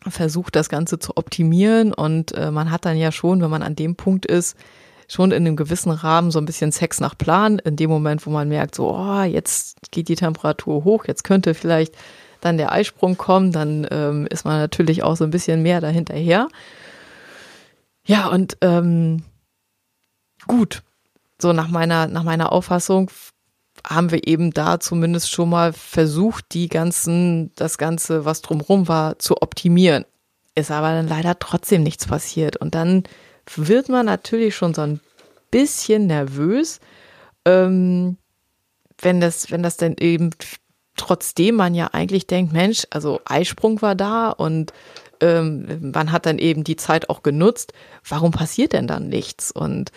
versucht, 0.06 0.56
das 0.56 0.68
Ganze 0.68 0.98
zu 0.98 1.16
optimieren 1.16 1.92
und 1.92 2.32
äh, 2.32 2.50
man 2.50 2.70
hat 2.70 2.84
dann 2.84 2.96
ja 2.96 3.10
schon, 3.12 3.40
wenn 3.40 3.50
man 3.50 3.62
an 3.62 3.76
dem 3.76 3.96
Punkt 3.96 4.26
ist, 4.26 4.56
schon 5.08 5.30
in 5.30 5.46
einem 5.46 5.56
gewissen 5.56 5.90
Rahmen 5.90 6.30
so 6.30 6.38
ein 6.38 6.46
bisschen 6.46 6.72
Sex 6.72 7.00
nach 7.00 7.16
Plan. 7.16 7.58
In 7.60 7.76
dem 7.76 7.90
Moment, 7.90 8.26
wo 8.26 8.30
man 8.30 8.48
merkt, 8.48 8.74
so, 8.74 8.92
oh, 8.94 9.22
jetzt 9.22 9.90
geht 9.90 10.08
die 10.08 10.16
Temperatur 10.16 10.84
hoch, 10.84 11.04
jetzt 11.06 11.24
könnte 11.24 11.54
vielleicht 11.54 11.94
dann 12.40 12.58
der 12.58 12.72
Eisprung 12.72 13.16
kommen, 13.16 13.52
dann 13.52 13.86
ähm, 13.90 14.26
ist 14.26 14.44
man 14.44 14.58
natürlich 14.58 15.02
auch 15.02 15.16
so 15.16 15.24
ein 15.24 15.30
bisschen 15.30 15.62
mehr 15.62 15.80
dahinterher. 15.80 16.48
Ja, 18.04 18.28
und 18.28 18.56
ähm, 18.60 19.22
gut, 20.46 20.82
so 21.40 21.52
nach 21.52 21.68
meiner, 21.68 22.06
nach 22.06 22.22
meiner 22.22 22.52
Auffassung 22.52 23.10
haben 23.88 24.10
wir 24.10 24.26
eben 24.26 24.50
da 24.50 24.80
zumindest 24.80 25.30
schon 25.30 25.50
mal 25.50 25.72
versucht, 25.72 26.46
die 26.52 26.68
ganzen, 26.68 27.52
das 27.54 27.78
Ganze, 27.78 28.24
was 28.24 28.42
drumherum 28.42 28.88
war, 28.88 29.18
zu 29.18 29.40
optimieren. 29.40 30.04
Ist 30.54 30.70
aber 30.70 30.90
dann 30.90 31.08
leider 31.08 31.38
trotzdem 31.38 31.82
nichts 31.82 32.06
passiert. 32.06 32.56
Und 32.56 32.74
dann 32.74 33.04
wird 33.54 33.88
man 33.88 34.06
natürlich 34.06 34.56
schon 34.56 34.74
so 34.74 34.82
ein 34.82 35.00
bisschen 35.50 36.06
nervös, 36.06 36.80
ähm, 37.44 38.16
wenn 39.00 39.20
das, 39.20 39.50
wenn 39.50 39.62
das 39.62 39.76
denn 39.76 39.94
eben 40.00 40.30
trotzdem 40.96 41.54
man 41.54 41.74
ja 41.74 41.88
eigentlich 41.92 42.26
denkt, 42.26 42.52
Mensch, 42.52 42.86
also 42.90 43.20
Eisprung 43.24 43.82
war 43.82 43.94
da 43.94 44.30
und 44.30 44.72
ähm, 45.20 45.92
man 45.94 46.12
hat 46.12 46.26
dann 46.26 46.38
eben 46.38 46.64
die 46.64 46.76
Zeit 46.76 47.08
auch 47.08 47.22
genutzt. 47.22 47.72
Warum 48.08 48.32
passiert 48.32 48.72
denn 48.72 48.86
dann 48.86 49.08
nichts? 49.08 49.50
Und 49.50 49.92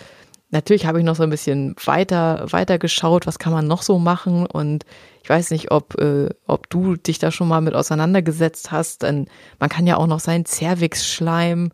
natürlich 0.50 0.86
habe 0.86 1.00
ich 1.00 1.06
noch 1.06 1.15
so 1.15 1.24
ein 1.24 1.29
bisschen 1.29 1.75
weiter, 1.84 2.46
weiter 2.51 2.79
geschaut, 2.79 3.27
was 3.27 3.39
kann 3.39 3.53
man 3.53 3.68
noch 3.68 3.82
so 3.82 4.00
machen 4.00 4.46
und 4.46 4.86
ich 5.24 5.29
weiß 5.29 5.51
nicht, 5.51 5.72
ob, 5.72 6.00
äh, 6.01 6.29
ob 6.48 6.70
du 6.70 6.96
dich 6.96 7.20
da 7.20 7.32
schon 7.32 7.48
mal 7.48 7.62
mit 7.62 7.75
auseinandergesetzt 7.75 8.72
hast, 8.72 9.03
denn 9.03 9.27
man 9.60 9.70
kann 9.70 9.86
ja 9.86 9.98
auch 9.98 10.08
noch 10.08 10.20
seinen 10.20 10.46
Cervix-Schleim 10.46 11.72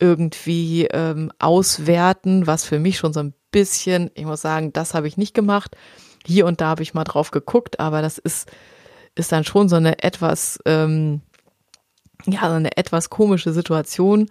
irgendwie 0.00 0.86
ähm, 0.86 1.30
auswerten, 1.38 2.46
was 2.46 2.64
für 2.64 2.78
mich 2.78 2.98
schon 2.98 3.12
so 3.12 3.20
ein 3.20 3.34
bisschen, 3.52 4.10
ich 4.14 4.24
muss 4.24 4.40
sagen, 4.40 4.72
das 4.72 4.94
habe 4.94 5.06
ich 5.06 5.16
nicht 5.16 5.34
gemacht. 5.34 5.76
Hier 6.26 6.46
und 6.46 6.60
da 6.60 6.68
habe 6.68 6.82
ich 6.82 6.94
mal 6.94 7.04
drauf 7.04 7.30
geguckt, 7.30 7.80
aber 7.80 8.02
das 8.02 8.18
ist, 8.18 8.50
ist 9.14 9.30
dann 9.32 9.44
schon 9.44 9.68
so 9.68 9.76
eine 9.76 10.02
etwas, 10.02 10.58
ähm, 10.64 11.20
ja, 12.26 12.40
so 12.48 12.54
eine 12.54 12.76
etwas 12.76 13.10
komische 13.10 13.52
Situation, 13.52 14.28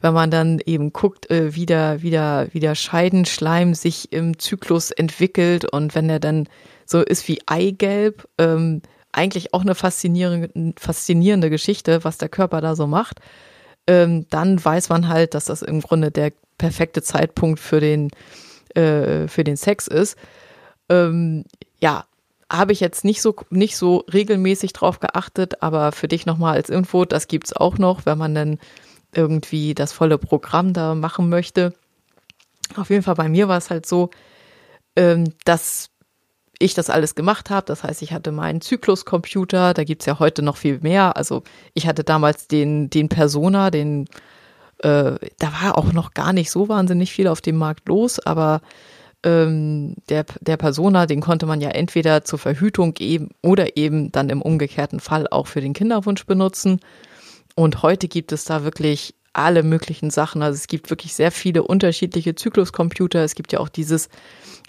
wenn 0.00 0.14
man 0.14 0.30
dann 0.30 0.60
eben 0.64 0.92
guckt, 0.92 1.30
äh, 1.30 1.54
wie 1.54 1.66
der, 1.66 2.02
wie 2.02 2.10
der, 2.10 2.48
wie 2.52 2.60
der 2.60 2.74
Scheidenschleim 2.74 3.74
sich 3.74 4.12
im 4.12 4.38
Zyklus 4.38 4.90
entwickelt 4.90 5.64
und 5.64 5.94
wenn 5.94 6.08
er 6.08 6.20
dann 6.20 6.48
so 6.86 7.00
ist 7.02 7.26
wie 7.28 7.40
Eigelb, 7.46 8.28
ähm, 8.38 8.82
eigentlich 9.12 9.54
auch 9.54 9.62
eine 9.62 9.74
faszinierende, 9.74 10.74
faszinierende 10.78 11.50
Geschichte, 11.50 12.04
was 12.04 12.18
der 12.18 12.28
Körper 12.28 12.60
da 12.60 12.76
so 12.76 12.86
macht, 12.86 13.20
ähm, 13.86 14.26
dann 14.30 14.62
weiß 14.62 14.88
man 14.90 15.08
halt, 15.08 15.34
dass 15.34 15.46
das 15.46 15.62
im 15.62 15.80
Grunde 15.80 16.10
der 16.10 16.32
perfekte 16.58 17.02
Zeitpunkt 17.02 17.58
für 17.58 17.80
den, 17.80 18.10
äh, 18.74 19.26
für 19.28 19.44
den 19.44 19.56
Sex 19.56 19.86
ist. 19.86 20.16
Ähm, 20.88 21.44
ja, 21.80 22.04
habe 22.50 22.72
ich 22.72 22.80
jetzt 22.80 23.04
nicht 23.04 23.20
so 23.20 23.34
nicht 23.50 23.76
so 23.76 24.04
regelmäßig 24.12 24.72
drauf 24.72 25.00
geachtet, 25.00 25.62
aber 25.62 25.92
für 25.92 26.08
dich 26.08 26.26
nochmal 26.26 26.54
als 26.54 26.70
Info, 26.70 27.04
das 27.04 27.28
gibt's 27.28 27.52
auch 27.52 27.78
noch, 27.78 28.06
wenn 28.06 28.18
man 28.18 28.34
dann 28.34 28.58
irgendwie 29.14 29.74
das 29.74 29.92
volle 29.92 30.18
Programm 30.18 30.72
da 30.72 30.94
machen 30.94 31.28
möchte. 31.28 31.74
Auf 32.76 32.90
jeden 32.90 33.02
Fall 33.02 33.14
bei 33.14 33.28
mir 33.28 33.48
war 33.48 33.58
es 33.58 33.70
halt 33.70 33.86
so, 33.86 34.10
ähm, 34.96 35.32
dass 35.44 35.90
ich 36.58 36.74
das 36.74 36.90
alles 36.90 37.14
gemacht 37.14 37.50
habe. 37.50 37.66
Das 37.66 37.84
heißt, 37.84 38.02
ich 38.02 38.12
hatte 38.12 38.32
meinen 38.32 38.60
Zykluscomputer, 38.60 39.74
da 39.74 39.84
gibt's 39.84 40.06
ja 40.06 40.18
heute 40.18 40.42
noch 40.42 40.56
viel 40.56 40.80
mehr. 40.82 41.16
Also 41.16 41.42
ich 41.74 41.86
hatte 41.86 42.04
damals 42.04 42.48
den, 42.48 42.90
den 42.90 43.08
Persona, 43.08 43.70
den, 43.70 44.06
äh, 44.78 45.14
da 45.38 45.52
war 45.62 45.78
auch 45.78 45.92
noch 45.92 46.14
gar 46.14 46.32
nicht 46.32 46.50
so 46.50 46.68
wahnsinnig 46.68 47.12
viel 47.12 47.28
auf 47.28 47.40
dem 47.40 47.56
Markt 47.56 47.88
los, 47.88 48.18
aber 48.18 48.60
ähm, 49.24 49.94
der, 50.08 50.24
der 50.40 50.56
Persona, 50.56 51.06
den 51.06 51.20
konnte 51.20 51.46
man 51.46 51.60
ja 51.60 51.70
entweder 51.70 52.24
zur 52.24 52.38
Verhütung 52.38 52.94
eben 52.98 53.30
oder 53.42 53.76
eben 53.76 54.12
dann 54.12 54.30
im 54.30 54.42
umgekehrten 54.42 55.00
Fall 55.00 55.26
auch 55.28 55.46
für 55.46 55.60
den 55.60 55.72
Kinderwunsch 55.72 56.26
benutzen. 56.26 56.80
Und 57.58 57.82
heute 57.82 58.06
gibt 58.06 58.30
es 58.30 58.44
da 58.44 58.62
wirklich 58.62 59.16
alle 59.32 59.64
möglichen 59.64 60.10
Sachen. 60.10 60.42
Also 60.42 60.54
es 60.54 60.68
gibt 60.68 60.90
wirklich 60.90 61.14
sehr 61.14 61.32
viele 61.32 61.64
unterschiedliche 61.64 62.36
Zykluscomputer. 62.36 63.24
Es 63.24 63.34
gibt 63.34 63.52
ja 63.52 63.58
auch 63.58 63.68
dieses 63.68 64.10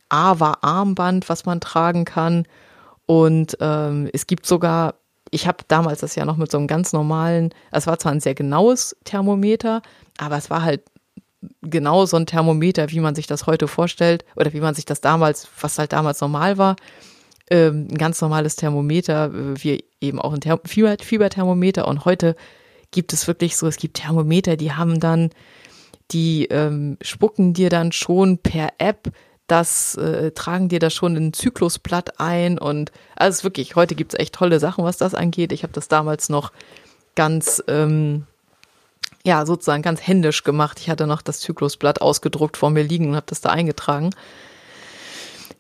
AVA-Armband, 0.10 1.30
was 1.30 1.46
man 1.46 1.62
tragen 1.62 2.04
kann. 2.04 2.48
Und 3.06 3.56
ähm, 3.60 4.10
es 4.12 4.26
gibt 4.26 4.48
sogar, 4.48 4.96
ich 5.30 5.46
habe 5.46 5.60
damals 5.68 6.00
das 6.00 6.16
ja 6.16 6.26
noch 6.26 6.38
mit 6.38 6.50
so 6.50 6.58
einem 6.58 6.66
ganz 6.66 6.92
normalen, 6.92 7.54
es 7.72 7.86
war 7.86 8.00
zwar 8.00 8.12
ein 8.12 8.22
sehr 8.22 8.34
genaues 8.34 8.98
Thermometer, 9.04 9.84
aber 10.18 10.38
es 10.38 10.50
war 10.50 10.64
halt 10.64 10.82
genau 11.62 12.08
so 12.08 12.18
ein 12.18 12.26
Thermometer, 12.26 12.90
wie 12.90 13.02
man 13.02 13.14
sich 13.14 13.28
das 13.28 13.46
heute 13.46 13.68
vorstellt 13.68 14.26
oder 14.36 14.52
wie 14.52 14.62
man 14.62 14.74
sich 14.74 14.86
das 14.86 15.00
damals, 15.00 15.48
was 15.62 15.78
halt 15.78 15.94
damals 15.94 16.22
normal 16.22 16.58
war. 16.58 16.76
Ähm, 17.52 17.88
ein 17.92 17.98
ganz 18.00 18.20
normales 18.20 18.56
Thermometer, 18.56 19.26
äh, 19.26 19.64
wie 19.64 19.84
eben 20.02 20.20
auch 20.20 20.34
ein 20.34 20.42
Therm 20.42 20.62
Fieber 20.66 20.98
Fieberthermometer. 21.00 21.88
Und 21.88 22.06
heute 22.06 22.36
gibt 22.92 23.14
es 23.14 23.28
wirklich 23.28 23.58
so, 23.58 23.68
es 23.68 23.78
gibt 23.78 23.98
Thermometer, 23.98 24.58
die 24.58 24.74
haben 24.74 25.00
dann, 25.00 25.30
die 26.12 26.46
ähm, 26.46 26.98
spucken 27.02 27.54
dir 27.54 27.70
dann 27.70 27.92
schon 27.92 28.38
per 28.38 28.74
App 28.78 29.12
das 29.50 29.96
äh, 29.96 30.32
tragen 30.32 30.70
dir 30.70 30.80
da 30.80 30.90
schon 30.90 31.16
ein 31.16 31.34
Zyklusblatt 31.34 32.20
ein 32.20 32.60
und 32.60 32.92
also 33.16 33.44
wirklich, 33.44 33.76
heute 33.76 33.96
gibt's 33.96 34.16
echt 34.16 34.36
tolle 34.36 34.60
Sachen, 34.60 34.84
was 34.84 34.98
das 34.98 35.16
angeht. 35.16 35.52
Ich 35.52 35.64
habe 35.64 35.74
das 35.74 35.88
damals 35.88 36.30
noch 36.30 36.52
ganz, 37.16 37.62
ähm, 37.68 38.28
ja, 39.26 39.46
sozusagen 39.46 39.82
ganz 39.82 40.06
händisch 40.06 40.44
gemacht. 40.44 40.80
Ich 40.80 40.90
hatte 40.90 41.08
noch 41.08 41.24
das 41.24 41.40
Zyklusblatt 41.40 42.00
ausgedruckt 42.00 42.58
vor 42.58 42.70
mir 42.70 42.84
liegen 42.84 43.10
und 43.10 43.16
habe 43.16 43.26
das 43.28 43.42
da 43.42 43.50
eingetragen. 43.50 44.12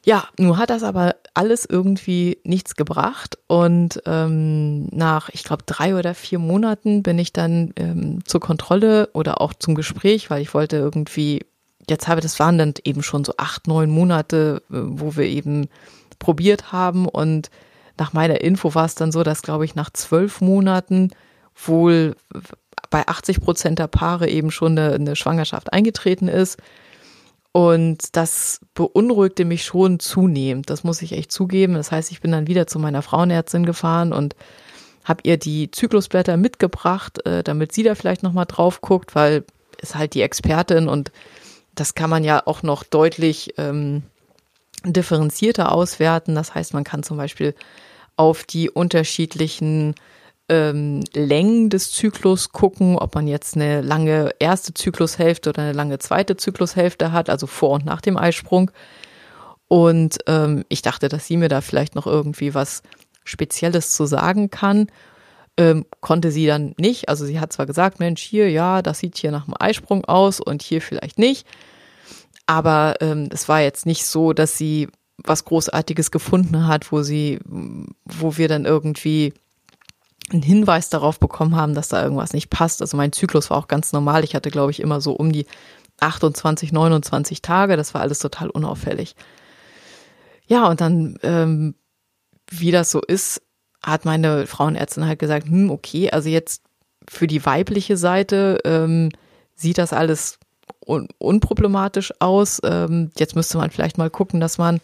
Ja, 0.09 0.23
nun 0.39 0.57
hat 0.57 0.71
das 0.71 0.81
aber 0.81 1.17
alles 1.35 1.65
irgendwie 1.65 2.39
nichts 2.43 2.75
gebracht. 2.75 3.37
Und 3.45 4.01
ähm, 4.07 4.87
nach, 4.87 5.29
ich 5.29 5.43
glaube, 5.43 5.61
drei 5.67 5.95
oder 5.95 6.15
vier 6.15 6.39
Monaten 6.39 7.03
bin 7.03 7.19
ich 7.19 7.31
dann 7.31 7.75
ähm, 7.75 8.25
zur 8.25 8.41
Kontrolle 8.41 9.11
oder 9.13 9.39
auch 9.39 9.53
zum 9.53 9.75
Gespräch, 9.75 10.31
weil 10.31 10.41
ich 10.41 10.55
wollte 10.55 10.77
irgendwie, 10.77 11.45
jetzt 11.87 12.07
habe 12.07 12.21
das 12.21 12.39
waren 12.39 12.57
dann 12.57 12.73
eben 12.83 13.03
schon 13.03 13.23
so 13.23 13.33
acht, 13.37 13.67
neun 13.67 13.91
Monate, 13.91 14.63
äh, 14.71 14.77
wo 14.81 15.15
wir 15.15 15.25
eben 15.25 15.67
probiert 16.17 16.71
haben. 16.71 17.07
Und 17.07 17.51
nach 17.99 18.11
meiner 18.11 18.41
Info 18.41 18.73
war 18.73 18.85
es 18.85 18.95
dann 18.95 19.11
so, 19.11 19.21
dass, 19.21 19.43
glaube 19.43 19.65
ich, 19.65 19.75
nach 19.75 19.91
zwölf 19.91 20.41
Monaten 20.41 21.11
wohl 21.53 22.15
bei 22.89 23.07
80 23.07 23.41
Prozent 23.41 23.77
der 23.77 23.85
Paare 23.85 24.27
eben 24.27 24.49
schon 24.49 24.75
eine, 24.75 24.91
eine 24.95 25.15
Schwangerschaft 25.15 25.71
eingetreten 25.71 26.29
ist. 26.29 26.57
Und 27.51 28.15
das 28.15 28.61
beunruhigte 28.75 29.43
mich 29.43 29.65
schon 29.65 29.99
zunehmend. 29.99 30.69
Das 30.69 30.83
muss 30.83 31.01
ich 31.01 31.13
echt 31.13 31.31
zugeben. 31.31 31.73
Das 31.73 31.91
heißt, 31.91 32.11
ich 32.11 32.21
bin 32.21 32.31
dann 32.31 32.47
wieder 32.47 32.67
zu 32.67 32.77
meiner 32.79 33.01
Frauenärztin 33.01 33.65
gefahren 33.65 34.13
und 34.13 34.35
habe 35.03 35.21
ihr 35.23 35.37
die 35.37 35.71
Zyklusblätter 35.71 36.37
mitgebracht, 36.37 37.25
äh, 37.25 37.43
damit 37.43 37.71
sie 37.71 37.83
da 37.83 37.95
vielleicht 37.95 38.21
nochmal 38.21 38.45
drauf 38.45 38.81
guckt, 38.81 39.15
weil 39.15 39.43
ist 39.81 39.95
halt 39.95 40.13
die 40.13 40.21
Expertin 40.21 40.87
und 40.87 41.11
das 41.73 41.95
kann 41.95 42.09
man 42.09 42.23
ja 42.23 42.45
auch 42.45 42.63
noch 42.63 42.83
deutlich 42.83 43.53
ähm, 43.57 44.03
differenzierter 44.85 45.71
auswerten. 45.71 46.35
Das 46.35 46.53
heißt, 46.53 46.73
man 46.73 46.83
kann 46.83 47.03
zum 47.03 47.17
Beispiel 47.17 47.55
auf 48.17 48.43
die 48.43 48.69
unterschiedlichen 48.69 49.95
ähm, 50.49 51.03
Längen 51.13 51.69
des 51.69 51.91
Zyklus 51.91 52.51
gucken, 52.51 52.97
ob 52.97 53.15
man 53.15 53.27
jetzt 53.27 53.55
eine 53.55 53.81
lange 53.81 54.31
erste 54.39 54.73
Zyklushälfte 54.73 55.49
oder 55.49 55.61
eine 55.61 55.73
lange 55.73 55.99
zweite 55.99 56.37
Zyklushälfte 56.37 57.11
hat, 57.11 57.29
also 57.29 57.47
vor 57.47 57.71
und 57.71 57.85
nach 57.85 58.01
dem 58.01 58.17
Eisprung. 58.17 58.71
Und 59.67 60.17
ähm, 60.27 60.65
ich 60.67 60.81
dachte, 60.81 61.07
dass 61.07 61.27
sie 61.27 61.37
mir 61.37 61.47
da 61.47 61.61
vielleicht 61.61 61.95
noch 61.95 62.07
irgendwie 62.07 62.53
was 62.53 62.81
Spezielles 63.23 63.91
zu 63.91 64.05
sagen 64.05 64.49
kann. 64.49 64.87
Ähm, 65.57 65.85
konnte 66.01 66.31
sie 66.31 66.47
dann 66.47 66.73
nicht. 66.77 67.09
Also 67.09 67.25
sie 67.25 67.39
hat 67.39 67.53
zwar 67.53 67.67
gesagt, 67.67 67.99
Mensch, 67.99 68.21
hier, 68.21 68.49
ja, 68.49 68.81
das 68.81 68.99
sieht 68.99 69.17
hier 69.17 69.31
nach 69.31 69.45
einem 69.45 69.55
Eisprung 69.59 70.05
aus 70.05 70.39
und 70.39 70.63
hier 70.63 70.81
vielleicht 70.81 71.19
nicht. 71.19 71.45
Aber 72.47 72.95
ähm, 73.01 73.29
es 73.31 73.47
war 73.47 73.61
jetzt 73.61 73.85
nicht 73.85 74.05
so, 74.05 74.33
dass 74.33 74.57
sie 74.57 74.87
was 75.17 75.45
Großartiges 75.45 76.11
gefunden 76.11 76.65
hat, 76.65 76.91
wo 76.91 77.03
sie, 77.03 77.39
wo 78.05 78.37
wir 78.37 78.47
dann 78.47 78.65
irgendwie 78.65 79.33
einen 80.31 80.41
Hinweis 80.41 80.89
darauf 80.89 81.19
bekommen 81.19 81.55
haben, 81.55 81.73
dass 81.73 81.89
da 81.89 82.03
irgendwas 82.03 82.33
nicht 82.33 82.49
passt. 82.49 82.81
Also 82.81 82.97
mein 82.97 83.11
Zyklus 83.11 83.49
war 83.49 83.57
auch 83.57 83.67
ganz 83.67 83.93
normal. 83.93 84.23
Ich 84.23 84.35
hatte, 84.35 84.51
glaube 84.51 84.71
ich, 84.71 84.79
immer 84.79 85.01
so 85.01 85.13
um 85.13 85.31
die 85.31 85.45
28, 85.99 86.71
29 86.71 87.41
Tage. 87.41 87.77
Das 87.77 87.93
war 87.93 88.01
alles 88.01 88.19
total 88.19 88.49
unauffällig. 88.49 89.15
Ja, 90.47 90.67
und 90.67 90.81
dann, 90.81 91.17
ähm, 91.23 91.75
wie 92.49 92.71
das 92.71 92.91
so 92.91 93.01
ist, 93.01 93.41
hat 93.83 94.05
meine 94.05 94.47
Frauenärztin 94.47 95.05
halt 95.05 95.19
gesagt, 95.19 95.47
hm, 95.47 95.69
okay, 95.69 96.09
also 96.11 96.29
jetzt 96.29 96.63
für 97.07 97.27
die 97.27 97.45
weibliche 97.45 97.97
Seite 97.97 98.59
ähm, 98.65 99.09
sieht 99.55 99.77
das 99.77 99.93
alles 99.93 100.39
un 100.85 101.07
unproblematisch 101.17 102.13
aus. 102.19 102.59
Ähm, 102.63 103.11
jetzt 103.17 103.35
müsste 103.35 103.57
man 103.57 103.71
vielleicht 103.71 103.97
mal 103.97 104.09
gucken, 104.09 104.39
dass 104.39 104.57
man 104.57 104.81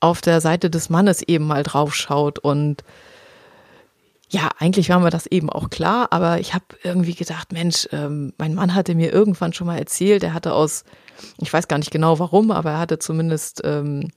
auf 0.00 0.20
der 0.20 0.40
Seite 0.40 0.70
des 0.70 0.90
Mannes 0.90 1.22
eben 1.22 1.46
mal 1.46 1.62
drauf 1.62 1.94
schaut 1.94 2.38
und 2.38 2.82
ja, 4.32 4.48
eigentlich 4.58 4.88
war 4.88 5.00
mir 5.00 5.10
das 5.10 5.26
eben 5.26 5.50
auch 5.50 5.70
klar, 5.70 6.08
aber 6.12 6.38
ich 6.38 6.54
habe 6.54 6.64
irgendwie 6.84 7.14
gedacht, 7.14 7.52
Mensch, 7.52 7.88
ähm, 7.90 8.32
mein 8.38 8.54
Mann 8.54 8.74
hatte 8.74 8.94
mir 8.94 9.12
irgendwann 9.12 9.52
schon 9.52 9.66
mal 9.66 9.78
erzählt, 9.78 10.22
er 10.22 10.34
hatte 10.34 10.54
aus, 10.54 10.84
ich 11.38 11.52
weiß 11.52 11.66
gar 11.66 11.78
nicht 11.78 11.90
genau 11.90 12.20
warum, 12.20 12.52
aber 12.52 12.70
er 12.70 12.78
hatte 12.78 13.00
zumindest 13.00 13.60
ähm, 13.64 14.12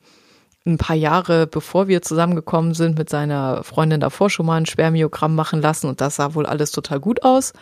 ein 0.65 0.77
paar 0.77 0.96
Jahre 0.96 1.48
bevor 1.48 1.88
wir 1.88 2.03
zusammengekommen 2.03 2.75
sind, 2.75 2.98
mit 2.98 3.10
seiner 3.10 3.63
Freundin 3.63 4.00
davor 4.00 4.29
schon 4.29 4.46
mal 4.46 4.58
ein 4.58 4.67
Spermiogramm 4.67 5.34
machen 5.34 5.62
lassen 5.62 5.88
und 5.88 6.00
das 6.00 6.17
sah 6.17 6.36
wohl 6.36 6.46
alles 6.46 6.72
total 6.72 7.00
gut 7.00 7.24
aus. 7.24 7.53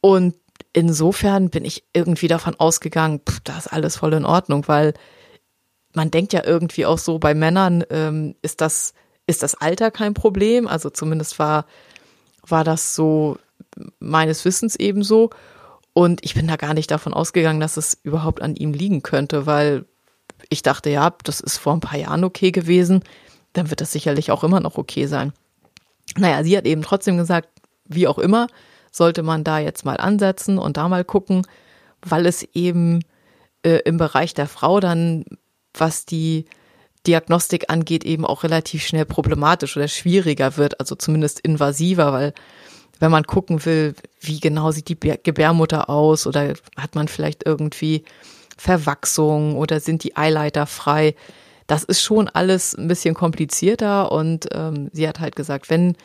Und 0.00 0.34
insofern 0.72 1.48
bin 1.48 1.64
ich 1.64 1.84
irgendwie 1.92 2.28
davon 2.28 2.56
ausgegangen, 2.58 3.20
pff, 3.20 3.38
das 3.44 3.66
ist 3.66 3.72
alles 3.72 3.96
voll 3.96 4.14
in 4.14 4.24
Ordnung, 4.24 4.66
weil 4.66 4.94
man 5.94 6.10
denkt 6.10 6.32
ja 6.32 6.44
irgendwie 6.44 6.86
auch 6.86 6.98
so, 6.98 7.20
bei 7.20 7.34
Männern 7.34 7.84
ähm, 7.88 8.34
ist 8.42 8.60
das 8.60 8.94
ist 9.26 9.42
das 9.42 9.54
Alter 9.54 9.90
kein 9.90 10.14
Problem. 10.14 10.66
Also 10.66 10.90
zumindest 10.90 11.38
war, 11.38 11.66
war 12.46 12.64
das 12.64 12.94
so 12.94 13.38
meines 13.98 14.44
Wissens 14.44 14.76
ebenso. 14.76 15.30
Und 15.94 16.24
ich 16.24 16.34
bin 16.34 16.48
da 16.48 16.56
gar 16.56 16.74
nicht 16.74 16.90
davon 16.90 17.12
ausgegangen, 17.12 17.60
dass 17.60 17.76
es 17.76 17.98
überhaupt 18.02 18.40
an 18.40 18.56
ihm 18.56 18.72
liegen 18.72 19.02
könnte, 19.02 19.46
weil 19.46 19.84
ich 20.48 20.62
dachte, 20.62 20.90
ja, 20.90 21.14
das 21.24 21.40
ist 21.40 21.58
vor 21.58 21.74
ein 21.74 21.80
paar 21.80 21.98
Jahren 21.98 22.24
okay 22.24 22.50
gewesen, 22.50 23.02
dann 23.52 23.70
wird 23.70 23.80
das 23.80 23.92
sicherlich 23.92 24.30
auch 24.30 24.44
immer 24.44 24.60
noch 24.60 24.78
okay 24.78 25.06
sein. 25.06 25.32
Naja, 26.16 26.42
sie 26.42 26.56
hat 26.56 26.66
eben 26.66 26.82
trotzdem 26.82 27.16
gesagt, 27.16 27.48
wie 27.84 28.08
auch 28.08 28.18
immer, 28.18 28.46
sollte 28.90 29.22
man 29.22 29.44
da 29.44 29.58
jetzt 29.58 29.84
mal 29.84 29.96
ansetzen 29.96 30.58
und 30.58 30.76
da 30.76 30.88
mal 30.88 31.04
gucken, 31.04 31.46
weil 32.02 32.26
es 32.26 32.42
eben 32.54 33.00
äh, 33.62 33.80
im 33.84 33.96
Bereich 33.96 34.34
der 34.34 34.46
Frau 34.46 34.80
dann, 34.80 35.24
was 35.74 36.04
die 36.04 36.46
Diagnostik 37.06 37.68
angeht, 37.68 38.04
eben 38.04 38.24
auch 38.24 38.44
relativ 38.44 38.84
schnell 38.84 39.04
problematisch 39.04 39.76
oder 39.76 39.88
schwieriger 39.88 40.56
wird, 40.56 40.80
also 40.80 40.94
zumindest 40.94 41.40
invasiver, 41.40 42.12
weil 42.12 42.34
wenn 43.00 43.10
man 43.10 43.24
gucken 43.24 43.64
will, 43.64 43.94
wie 44.20 44.38
genau 44.38 44.70
sieht 44.70 44.88
die 44.88 44.98
Gebärmutter 44.98 45.90
aus 45.90 46.26
oder 46.26 46.54
hat 46.76 46.94
man 46.94 47.08
vielleicht 47.08 47.44
irgendwie 47.44 48.04
Verwachsung 48.56 49.56
oder 49.56 49.80
sind 49.80 50.04
die 50.04 50.16
Eileiter 50.16 50.66
frei, 50.66 51.16
das 51.66 51.84
ist 51.84 52.02
schon 52.02 52.28
alles 52.28 52.74
ein 52.74 52.86
bisschen 52.86 53.14
komplizierter 53.14 54.12
und 54.12 54.48
ähm, 54.52 54.88
sie 54.92 55.08
hat 55.08 55.20
halt 55.20 55.34
gesagt, 55.34 55.70
wenn 55.70 55.96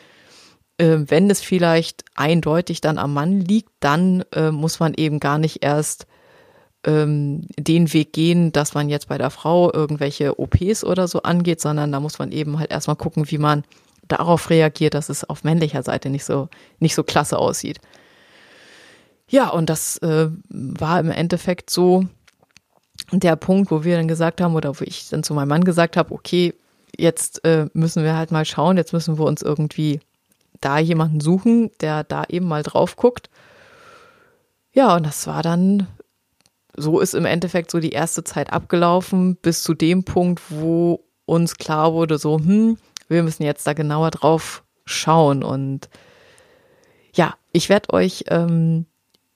äh, 0.78 0.98
wenn 1.06 1.30
es 1.30 1.40
vielleicht 1.40 2.04
eindeutig 2.14 2.80
dann 2.80 2.98
am 2.98 3.12
Mann 3.12 3.40
liegt, 3.40 3.70
dann 3.80 4.24
äh, 4.32 4.50
muss 4.50 4.80
man 4.80 4.94
eben 4.94 5.20
gar 5.20 5.38
nicht 5.38 5.62
erst 5.62 6.06
ähm, 6.84 7.46
den 7.58 7.92
Weg 7.92 8.12
gehen, 8.12 8.52
dass 8.52 8.74
man 8.74 8.88
jetzt 8.88 9.08
bei 9.08 9.18
der 9.18 9.30
Frau 9.30 9.72
irgendwelche 9.72 10.38
OPs 10.38 10.84
oder 10.84 11.08
so 11.08 11.22
angeht, 11.22 11.60
sondern 11.60 11.92
da 11.92 12.00
muss 12.00 12.18
man 12.18 12.32
eben 12.32 12.58
halt 12.58 12.70
erstmal 12.70 12.96
gucken, 12.96 13.30
wie 13.30 13.38
man 13.38 13.64
darauf 14.06 14.50
reagiert, 14.50 14.94
dass 14.94 15.08
es 15.08 15.28
auf 15.28 15.44
männlicher 15.44 15.82
Seite 15.82 16.08
nicht 16.10 16.24
so, 16.24 16.48
nicht 16.78 16.94
so 16.94 17.02
klasse 17.02 17.38
aussieht. 17.38 17.78
Ja, 19.28 19.50
und 19.50 19.68
das 19.68 19.98
äh, 19.98 20.30
war 20.48 21.00
im 21.00 21.10
Endeffekt 21.10 21.68
so 21.68 22.04
der 23.12 23.36
Punkt, 23.36 23.70
wo 23.70 23.84
wir 23.84 23.96
dann 23.96 24.08
gesagt 24.08 24.40
haben, 24.40 24.54
oder 24.54 24.78
wo 24.78 24.84
ich 24.84 25.08
dann 25.10 25.22
zu 25.22 25.34
meinem 25.34 25.48
Mann 25.48 25.64
gesagt 25.64 25.96
habe, 25.96 26.14
okay, 26.14 26.54
jetzt 26.96 27.44
äh, 27.44 27.66
müssen 27.74 28.04
wir 28.04 28.16
halt 28.16 28.30
mal 28.30 28.44
schauen, 28.44 28.76
jetzt 28.76 28.92
müssen 28.92 29.18
wir 29.18 29.26
uns 29.26 29.42
irgendwie 29.42 30.00
da 30.60 30.78
jemanden 30.78 31.20
suchen, 31.20 31.70
der 31.80 32.04
da 32.04 32.24
eben 32.28 32.46
mal 32.46 32.62
drauf 32.62 32.96
guckt. 32.96 33.28
Ja, 34.72 34.96
und 34.96 35.06
das 35.06 35.26
war 35.26 35.42
dann 35.42 35.86
so 36.78 37.00
ist 37.00 37.14
im 37.14 37.26
Endeffekt 37.26 37.70
so 37.70 37.80
die 37.80 37.92
erste 37.92 38.24
Zeit 38.24 38.52
abgelaufen, 38.52 39.36
bis 39.36 39.62
zu 39.62 39.74
dem 39.74 40.04
Punkt, 40.04 40.42
wo 40.48 41.04
uns 41.26 41.56
klar 41.56 41.92
wurde, 41.92 42.18
so, 42.18 42.38
hm, 42.38 42.78
wir 43.08 43.22
müssen 43.22 43.42
jetzt 43.42 43.66
da 43.66 43.72
genauer 43.72 44.10
drauf 44.10 44.64
schauen. 44.84 45.42
Und 45.42 45.88
ja, 47.14 47.34
ich 47.52 47.68
werde 47.68 47.92
euch 47.92 48.24
ähm, 48.28 48.86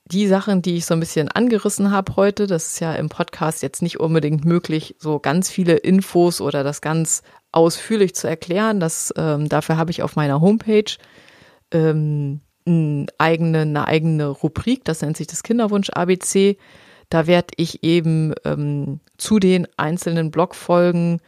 die 0.05 0.27
Sachen, 0.27 0.63
die 0.63 0.77
ich 0.77 0.87
so 0.87 0.95
ein 0.95 1.01
bisschen 1.01 1.29
angerissen 1.29 1.91
habe 1.91 2.17
heute, 2.17 2.47
das 2.47 2.73
ist 2.73 2.81
ja 2.81 2.95
im 2.95 3.09
Podcast 3.09 3.63
jetzt 3.63 3.83
nicht 3.83 4.01
unbedingt 4.01 4.45
möglich, 4.45 4.97
so 4.99 5.19
ganz 5.19 5.51
viele 5.51 5.77
Infos 5.77 6.41
oder 6.41 6.65
das 6.65 6.81
ganz 6.81 7.23
ausführlich 7.51 8.15
zu 8.15 8.29
erklären. 8.29 8.81
Das, 8.81 9.13
ähm, 9.17 9.49
dafür 9.49 9.77
habe 9.77 9.91
ich 9.91 10.03
auf 10.03 10.17
meiner 10.17 10.41
Homepage 10.41 10.97
ähm, 11.71 12.41
eine 12.67 13.07
eigene, 13.19 13.61
eine 13.61 13.89
eigene 13.89 14.29
Rubrik, 14.29 14.85
das 14.85 15.03
nennt 15.03 15.17
sich 15.17 15.27
das 15.27 15.43
Kinderwunsch 15.43 15.91
ABC. 15.91 16.59
Da 17.13 17.27
werde 17.27 17.49
ich 17.57 17.85
eben 17.85 18.33
ähm, 18.47 19.01
zu 19.19 19.39
den 19.39 19.69
einzelnen 19.77 20.31
Blogfolgen 20.31 21.21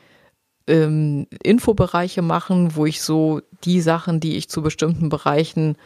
ähm, 0.67 1.27
Infobereiche 1.43 2.23
machen, 2.23 2.75
wo 2.75 2.87
ich 2.87 3.03
so 3.03 3.43
die 3.65 3.83
Sachen, 3.83 4.19
die 4.19 4.39
ich 4.39 4.49
zu 4.49 4.63
bestimmten 4.63 5.11
Bereichen 5.11 5.77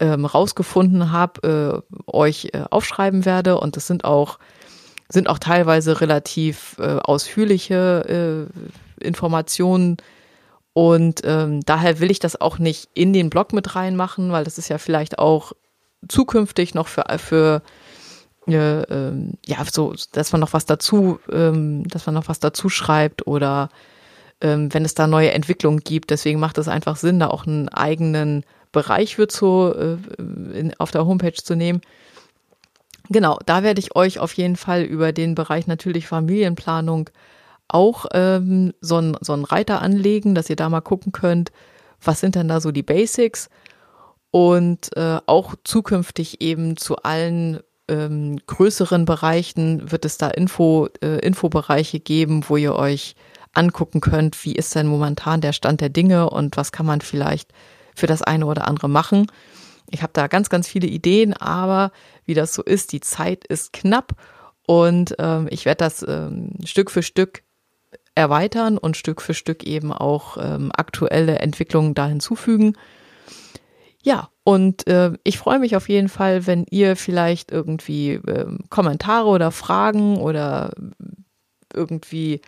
ähm, 0.00 0.24
rausgefunden 0.24 1.12
habe, 1.12 1.84
äh, 1.86 1.96
euch 2.10 2.52
äh, 2.54 2.64
aufschreiben 2.70 3.26
werde. 3.26 3.60
Und 3.60 3.76
das 3.76 3.86
sind 3.86 4.06
auch 4.06 4.38
sind 5.10 5.28
auch 5.28 5.38
teilweise 5.38 6.00
relativ 6.00 6.76
äh, 6.78 6.96
ausführliche 6.96 8.48
äh, 8.48 9.04
Informationen. 9.04 9.98
Und 10.72 11.20
ähm, 11.24 11.60
daher 11.66 12.00
will 12.00 12.10
ich 12.10 12.18
das 12.18 12.40
auch 12.40 12.58
nicht 12.58 12.88
in 12.94 13.12
den 13.12 13.28
Blog 13.28 13.52
mit 13.52 13.76
reinmachen, 13.76 14.32
weil 14.32 14.44
das 14.44 14.56
ist 14.56 14.70
ja 14.70 14.78
vielleicht 14.78 15.18
auch 15.18 15.52
zukünftig 16.08 16.72
noch 16.72 16.88
für, 16.88 17.04
für 17.18 17.62
äh, 18.48 18.82
ähm, 18.82 19.34
ja, 19.46 19.64
so, 19.70 19.94
dass 20.12 20.32
man 20.32 20.40
noch 20.40 20.52
was 20.52 20.66
dazu, 20.66 21.18
ähm, 21.30 21.86
dass 21.88 22.06
man 22.06 22.14
noch 22.14 22.28
was 22.28 22.40
dazu 22.40 22.68
schreibt 22.68 23.26
oder 23.26 23.68
ähm, 24.40 24.72
wenn 24.72 24.84
es 24.84 24.94
da 24.94 25.06
neue 25.06 25.32
Entwicklungen 25.32 25.80
gibt. 25.80 26.10
Deswegen 26.10 26.40
macht 26.40 26.58
es 26.58 26.68
einfach 26.68 26.96
Sinn, 26.96 27.20
da 27.20 27.28
auch 27.28 27.46
einen 27.46 27.68
eigenen 27.68 28.44
Bereich 28.72 29.18
wird 29.18 29.32
so 29.32 29.74
äh, 29.74 29.96
in, 30.18 30.74
auf 30.78 30.90
der 30.90 31.06
Homepage 31.06 31.32
zu 31.32 31.54
nehmen. 31.54 31.80
Genau, 33.08 33.38
da 33.46 33.62
werde 33.62 33.80
ich 33.80 33.96
euch 33.96 34.18
auf 34.18 34.32
jeden 34.34 34.56
Fall 34.56 34.82
über 34.82 35.12
den 35.12 35.34
Bereich 35.34 35.66
natürlich 35.66 36.06
Familienplanung 36.06 37.10
auch 37.68 38.06
ähm, 38.12 38.74
so, 38.80 38.98
ein, 38.98 39.16
so 39.20 39.32
einen 39.32 39.44
Reiter 39.44 39.80
anlegen, 39.80 40.34
dass 40.34 40.50
ihr 40.50 40.56
da 40.56 40.68
mal 40.68 40.80
gucken 40.80 41.12
könnt, 41.12 41.50
was 42.02 42.20
sind 42.20 42.34
denn 42.34 42.48
da 42.48 42.60
so 42.60 42.72
die 42.72 42.82
Basics 42.82 43.48
und 44.30 44.96
äh, 44.96 45.18
auch 45.26 45.54
zukünftig 45.64 46.40
eben 46.40 46.76
zu 46.76 46.96
allen 46.96 47.60
ähm, 47.88 48.38
größeren 48.46 49.04
Bereichen 49.04 49.90
wird 49.90 50.04
es 50.04 50.18
da 50.18 50.28
Info, 50.28 50.88
äh, 51.02 51.18
Infobereiche 51.18 52.00
geben, 52.00 52.44
wo 52.48 52.56
ihr 52.56 52.74
euch 52.74 53.14
angucken 53.52 54.00
könnt, 54.00 54.44
wie 54.44 54.54
ist 54.54 54.74
denn 54.74 54.86
momentan 54.86 55.40
der 55.40 55.52
Stand 55.52 55.80
der 55.80 55.88
Dinge 55.88 56.30
und 56.30 56.56
was 56.56 56.72
kann 56.72 56.86
man 56.86 57.00
vielleicht 57.00 57.52
für 57.94 58.06
das 58.06 58.22
eine 58.22 58.46
oder 58.46 58.66
andere 58.66 58.88
machen. 58.88 59.30
Ich 59.90 60.02
habe 60.02 60.12
da 60.12 60.26
ganz, 60.26 60.48
ganz 60.48 60.66
viele 60.66 60.88
Ideen, 60.88 61.34
aber 61.34 61.92
wie 62.24 62.34
das 62.34 62.54
so 62.54 62.62
ist, 62.62 62.92
die 62.92 63.00
Zeit 63.00 63.44
ist 63.44 63.72
knapp 63.72 64.12
und 64.66 65.14
ähm, 65.18 65.46
ich 65.50 65.66
werde 65.66 65.84
das 65.84 66.04
ähm, 66.06 66.50
Stück 66.64 66.90
für 66.90 67.02
Stück 67.02 67.42
erweitern 68.14 68.78
und 68.78 68.96
Stück 68.96 69.20
für 69.20 69.34
Stück 69.34 69.64
eben 69.64 69.92
auch 69.92 70.36
ähm, 70.40 70.70
aktuelle 70.74 71.38
Entwicklungen 71.40 71.94
da 71.94 72.06
hinzufügen. 72.06 72.76
Ja, 74.04 74.28
und 74.44 74.86
äh, 74.86 75.12
ich 75.24 75.38
freue 75.38 75.58
mich 75.58 75.76
auf 75.76 75.88
jeden 75.88 76.10
Fall, 76.10 76.46
wenn 76.46 76.66
ihr 76.68 76.94
vielleicht 76.94 77.50
irgendwie 77.50 78.12
äh, 78.12 78.46
Kommentare 78.68 79.28
oder 79.28 79.50
Fragen 79.50 80.18
oder 80.18 80.72
irgendwie 81.72 82.42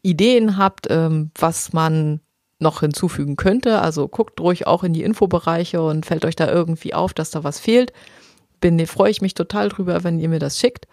Ideen 0.00 0.56
habt, 0.56 0.86
ähm, 0.88 1.30
was 1.38 1.74
man 1.74 2.20
noch 2.58 2.80
hinzufügen 2.80 3.36
könnte. 3.36 3.80
Also 3.80 4.08
guckt 4.08 4.40
ruhig 4.40 4.66
auch 4.66 4.84
in 4.84 4.94
die 4.94 5.02
Infobereiche 5.02 5.82
und 5.82 6.06
fällt 6.06 6.24
euch 6.24 6.36
da 6.36 6.50
irgendwie 6.50 6.94
auf, 6.94 7.12
dass 7.12 7.30
da 7.30 7.44
was 7.44 7.60
fehlt. 7.60 7.92
Bin, 8.62 8.84
freue 8.86 9.10
ich 9.10 9.20
mich 9.20 9.34
total 9.34 9.68
drüber, 9.68 10.04
wenn 10.04 10.18
ihr 10.18 10.30
mir 10.30 10.38
das 10.38 10.58
schickt. 10.58 10.86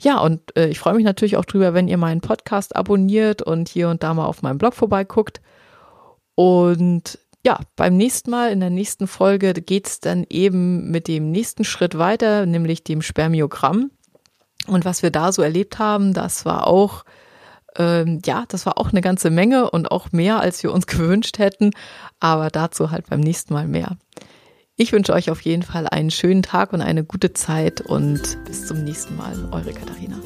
Ja, 0.00 0.20
und 0.20 0.56
äh, 0.56 0.68
ich 0.68 0.78
freue 0.78 0.94
mich 0.94 1.04
natürlich 1.04 1.36
auch 1.36 1.44
drüber, 1.44 1.74
wenn 1.74 1.88
ihr 1.88 1.98
meinen 1.98 2.22
Podcast 2.22 2.74
abonniert 2.76 3.42
und 3.42 3.68
hier 3.68 3.90
und 3.90 4.02
da 4.02 4.14
mal 4.14 4.26
auf 4.26 4.40
meinem 4.40 4.56
Blog 4.56 4.72
vorbeiguckt. 4.72 5.42
Und 6.34 7.18
ja, 7.44 7.60
beim 7.76 7.96
nächsten 7.96 8.30
Mal, 8.30 8.52
in 8.52 8.60
der 8.60 8.70
nächsten 8.70 9.06
Folge, 9.06 9.54
geht's 9.54 10.00
dann 10.00 10.24
eben 10.28 10.90
mit 10.90 11.08
dem 11.08 11.30
nächsten 11.30 11.64
Schritt 11.64 11.96
weiter, 11.96 12.46
nämlich 12.46 12.84
dem 12.84 13.02
Spermiogramm. 13.02 13.90
Und 14.66 14.84
was 14.84 15.02
wir 15.02 15.10
da 15.10 15.32
so 15.32 15.42
erlebt 15.42 15.78
haben, 15.78 16.12
das 16.12 16.44
war 16.44 16.66
auch, 16.66 17.04
ähm, 17.76 18.20
ja, 18.26 18.44
das 18.48 18.66
war 18.66 18.78
auch 18.78 18.90
eine 18.90 19.00
ganze 19.00 19.30
Menge 19.30 19.70
und 19.70 19.90
auch 19.90 20.12
mehr, 20.12 20.40
als 20.40 20.62
wir 20.62 20.72
uns 20.72 20.86
gewünscht 20.88 21.38
hätten. 21.38 21.70
Aber 22.20 22.50
dazu 22.50 22.90
halt 22.90 23.08
beim 23.08 23.20
nächsten 23.20 23.54
Mal 23.54 23.68
mehr. 23.68 23.96
Ich 24.76 24.92
wünsche 24.92 25.12
euch 25.12 25.30
auf 25.30 25.40
jeden 25.40 25.62
Fall 25.62 25.88
einen 25.88 26.10
schönen 26.10 26.42
Tag 26.42 26.72
und 26.72 26.82
eine 26.82 27.02
gute 27.02 27.32
Zeit 27.32 27.80
und 27.80 28.38
bis 28.44 28.66
zum 28.66 28.84
nächsten 28.84 29.16
Mal. 29.16 29.48
Eure 29.50 29.72
Katharina. 29.72 30.18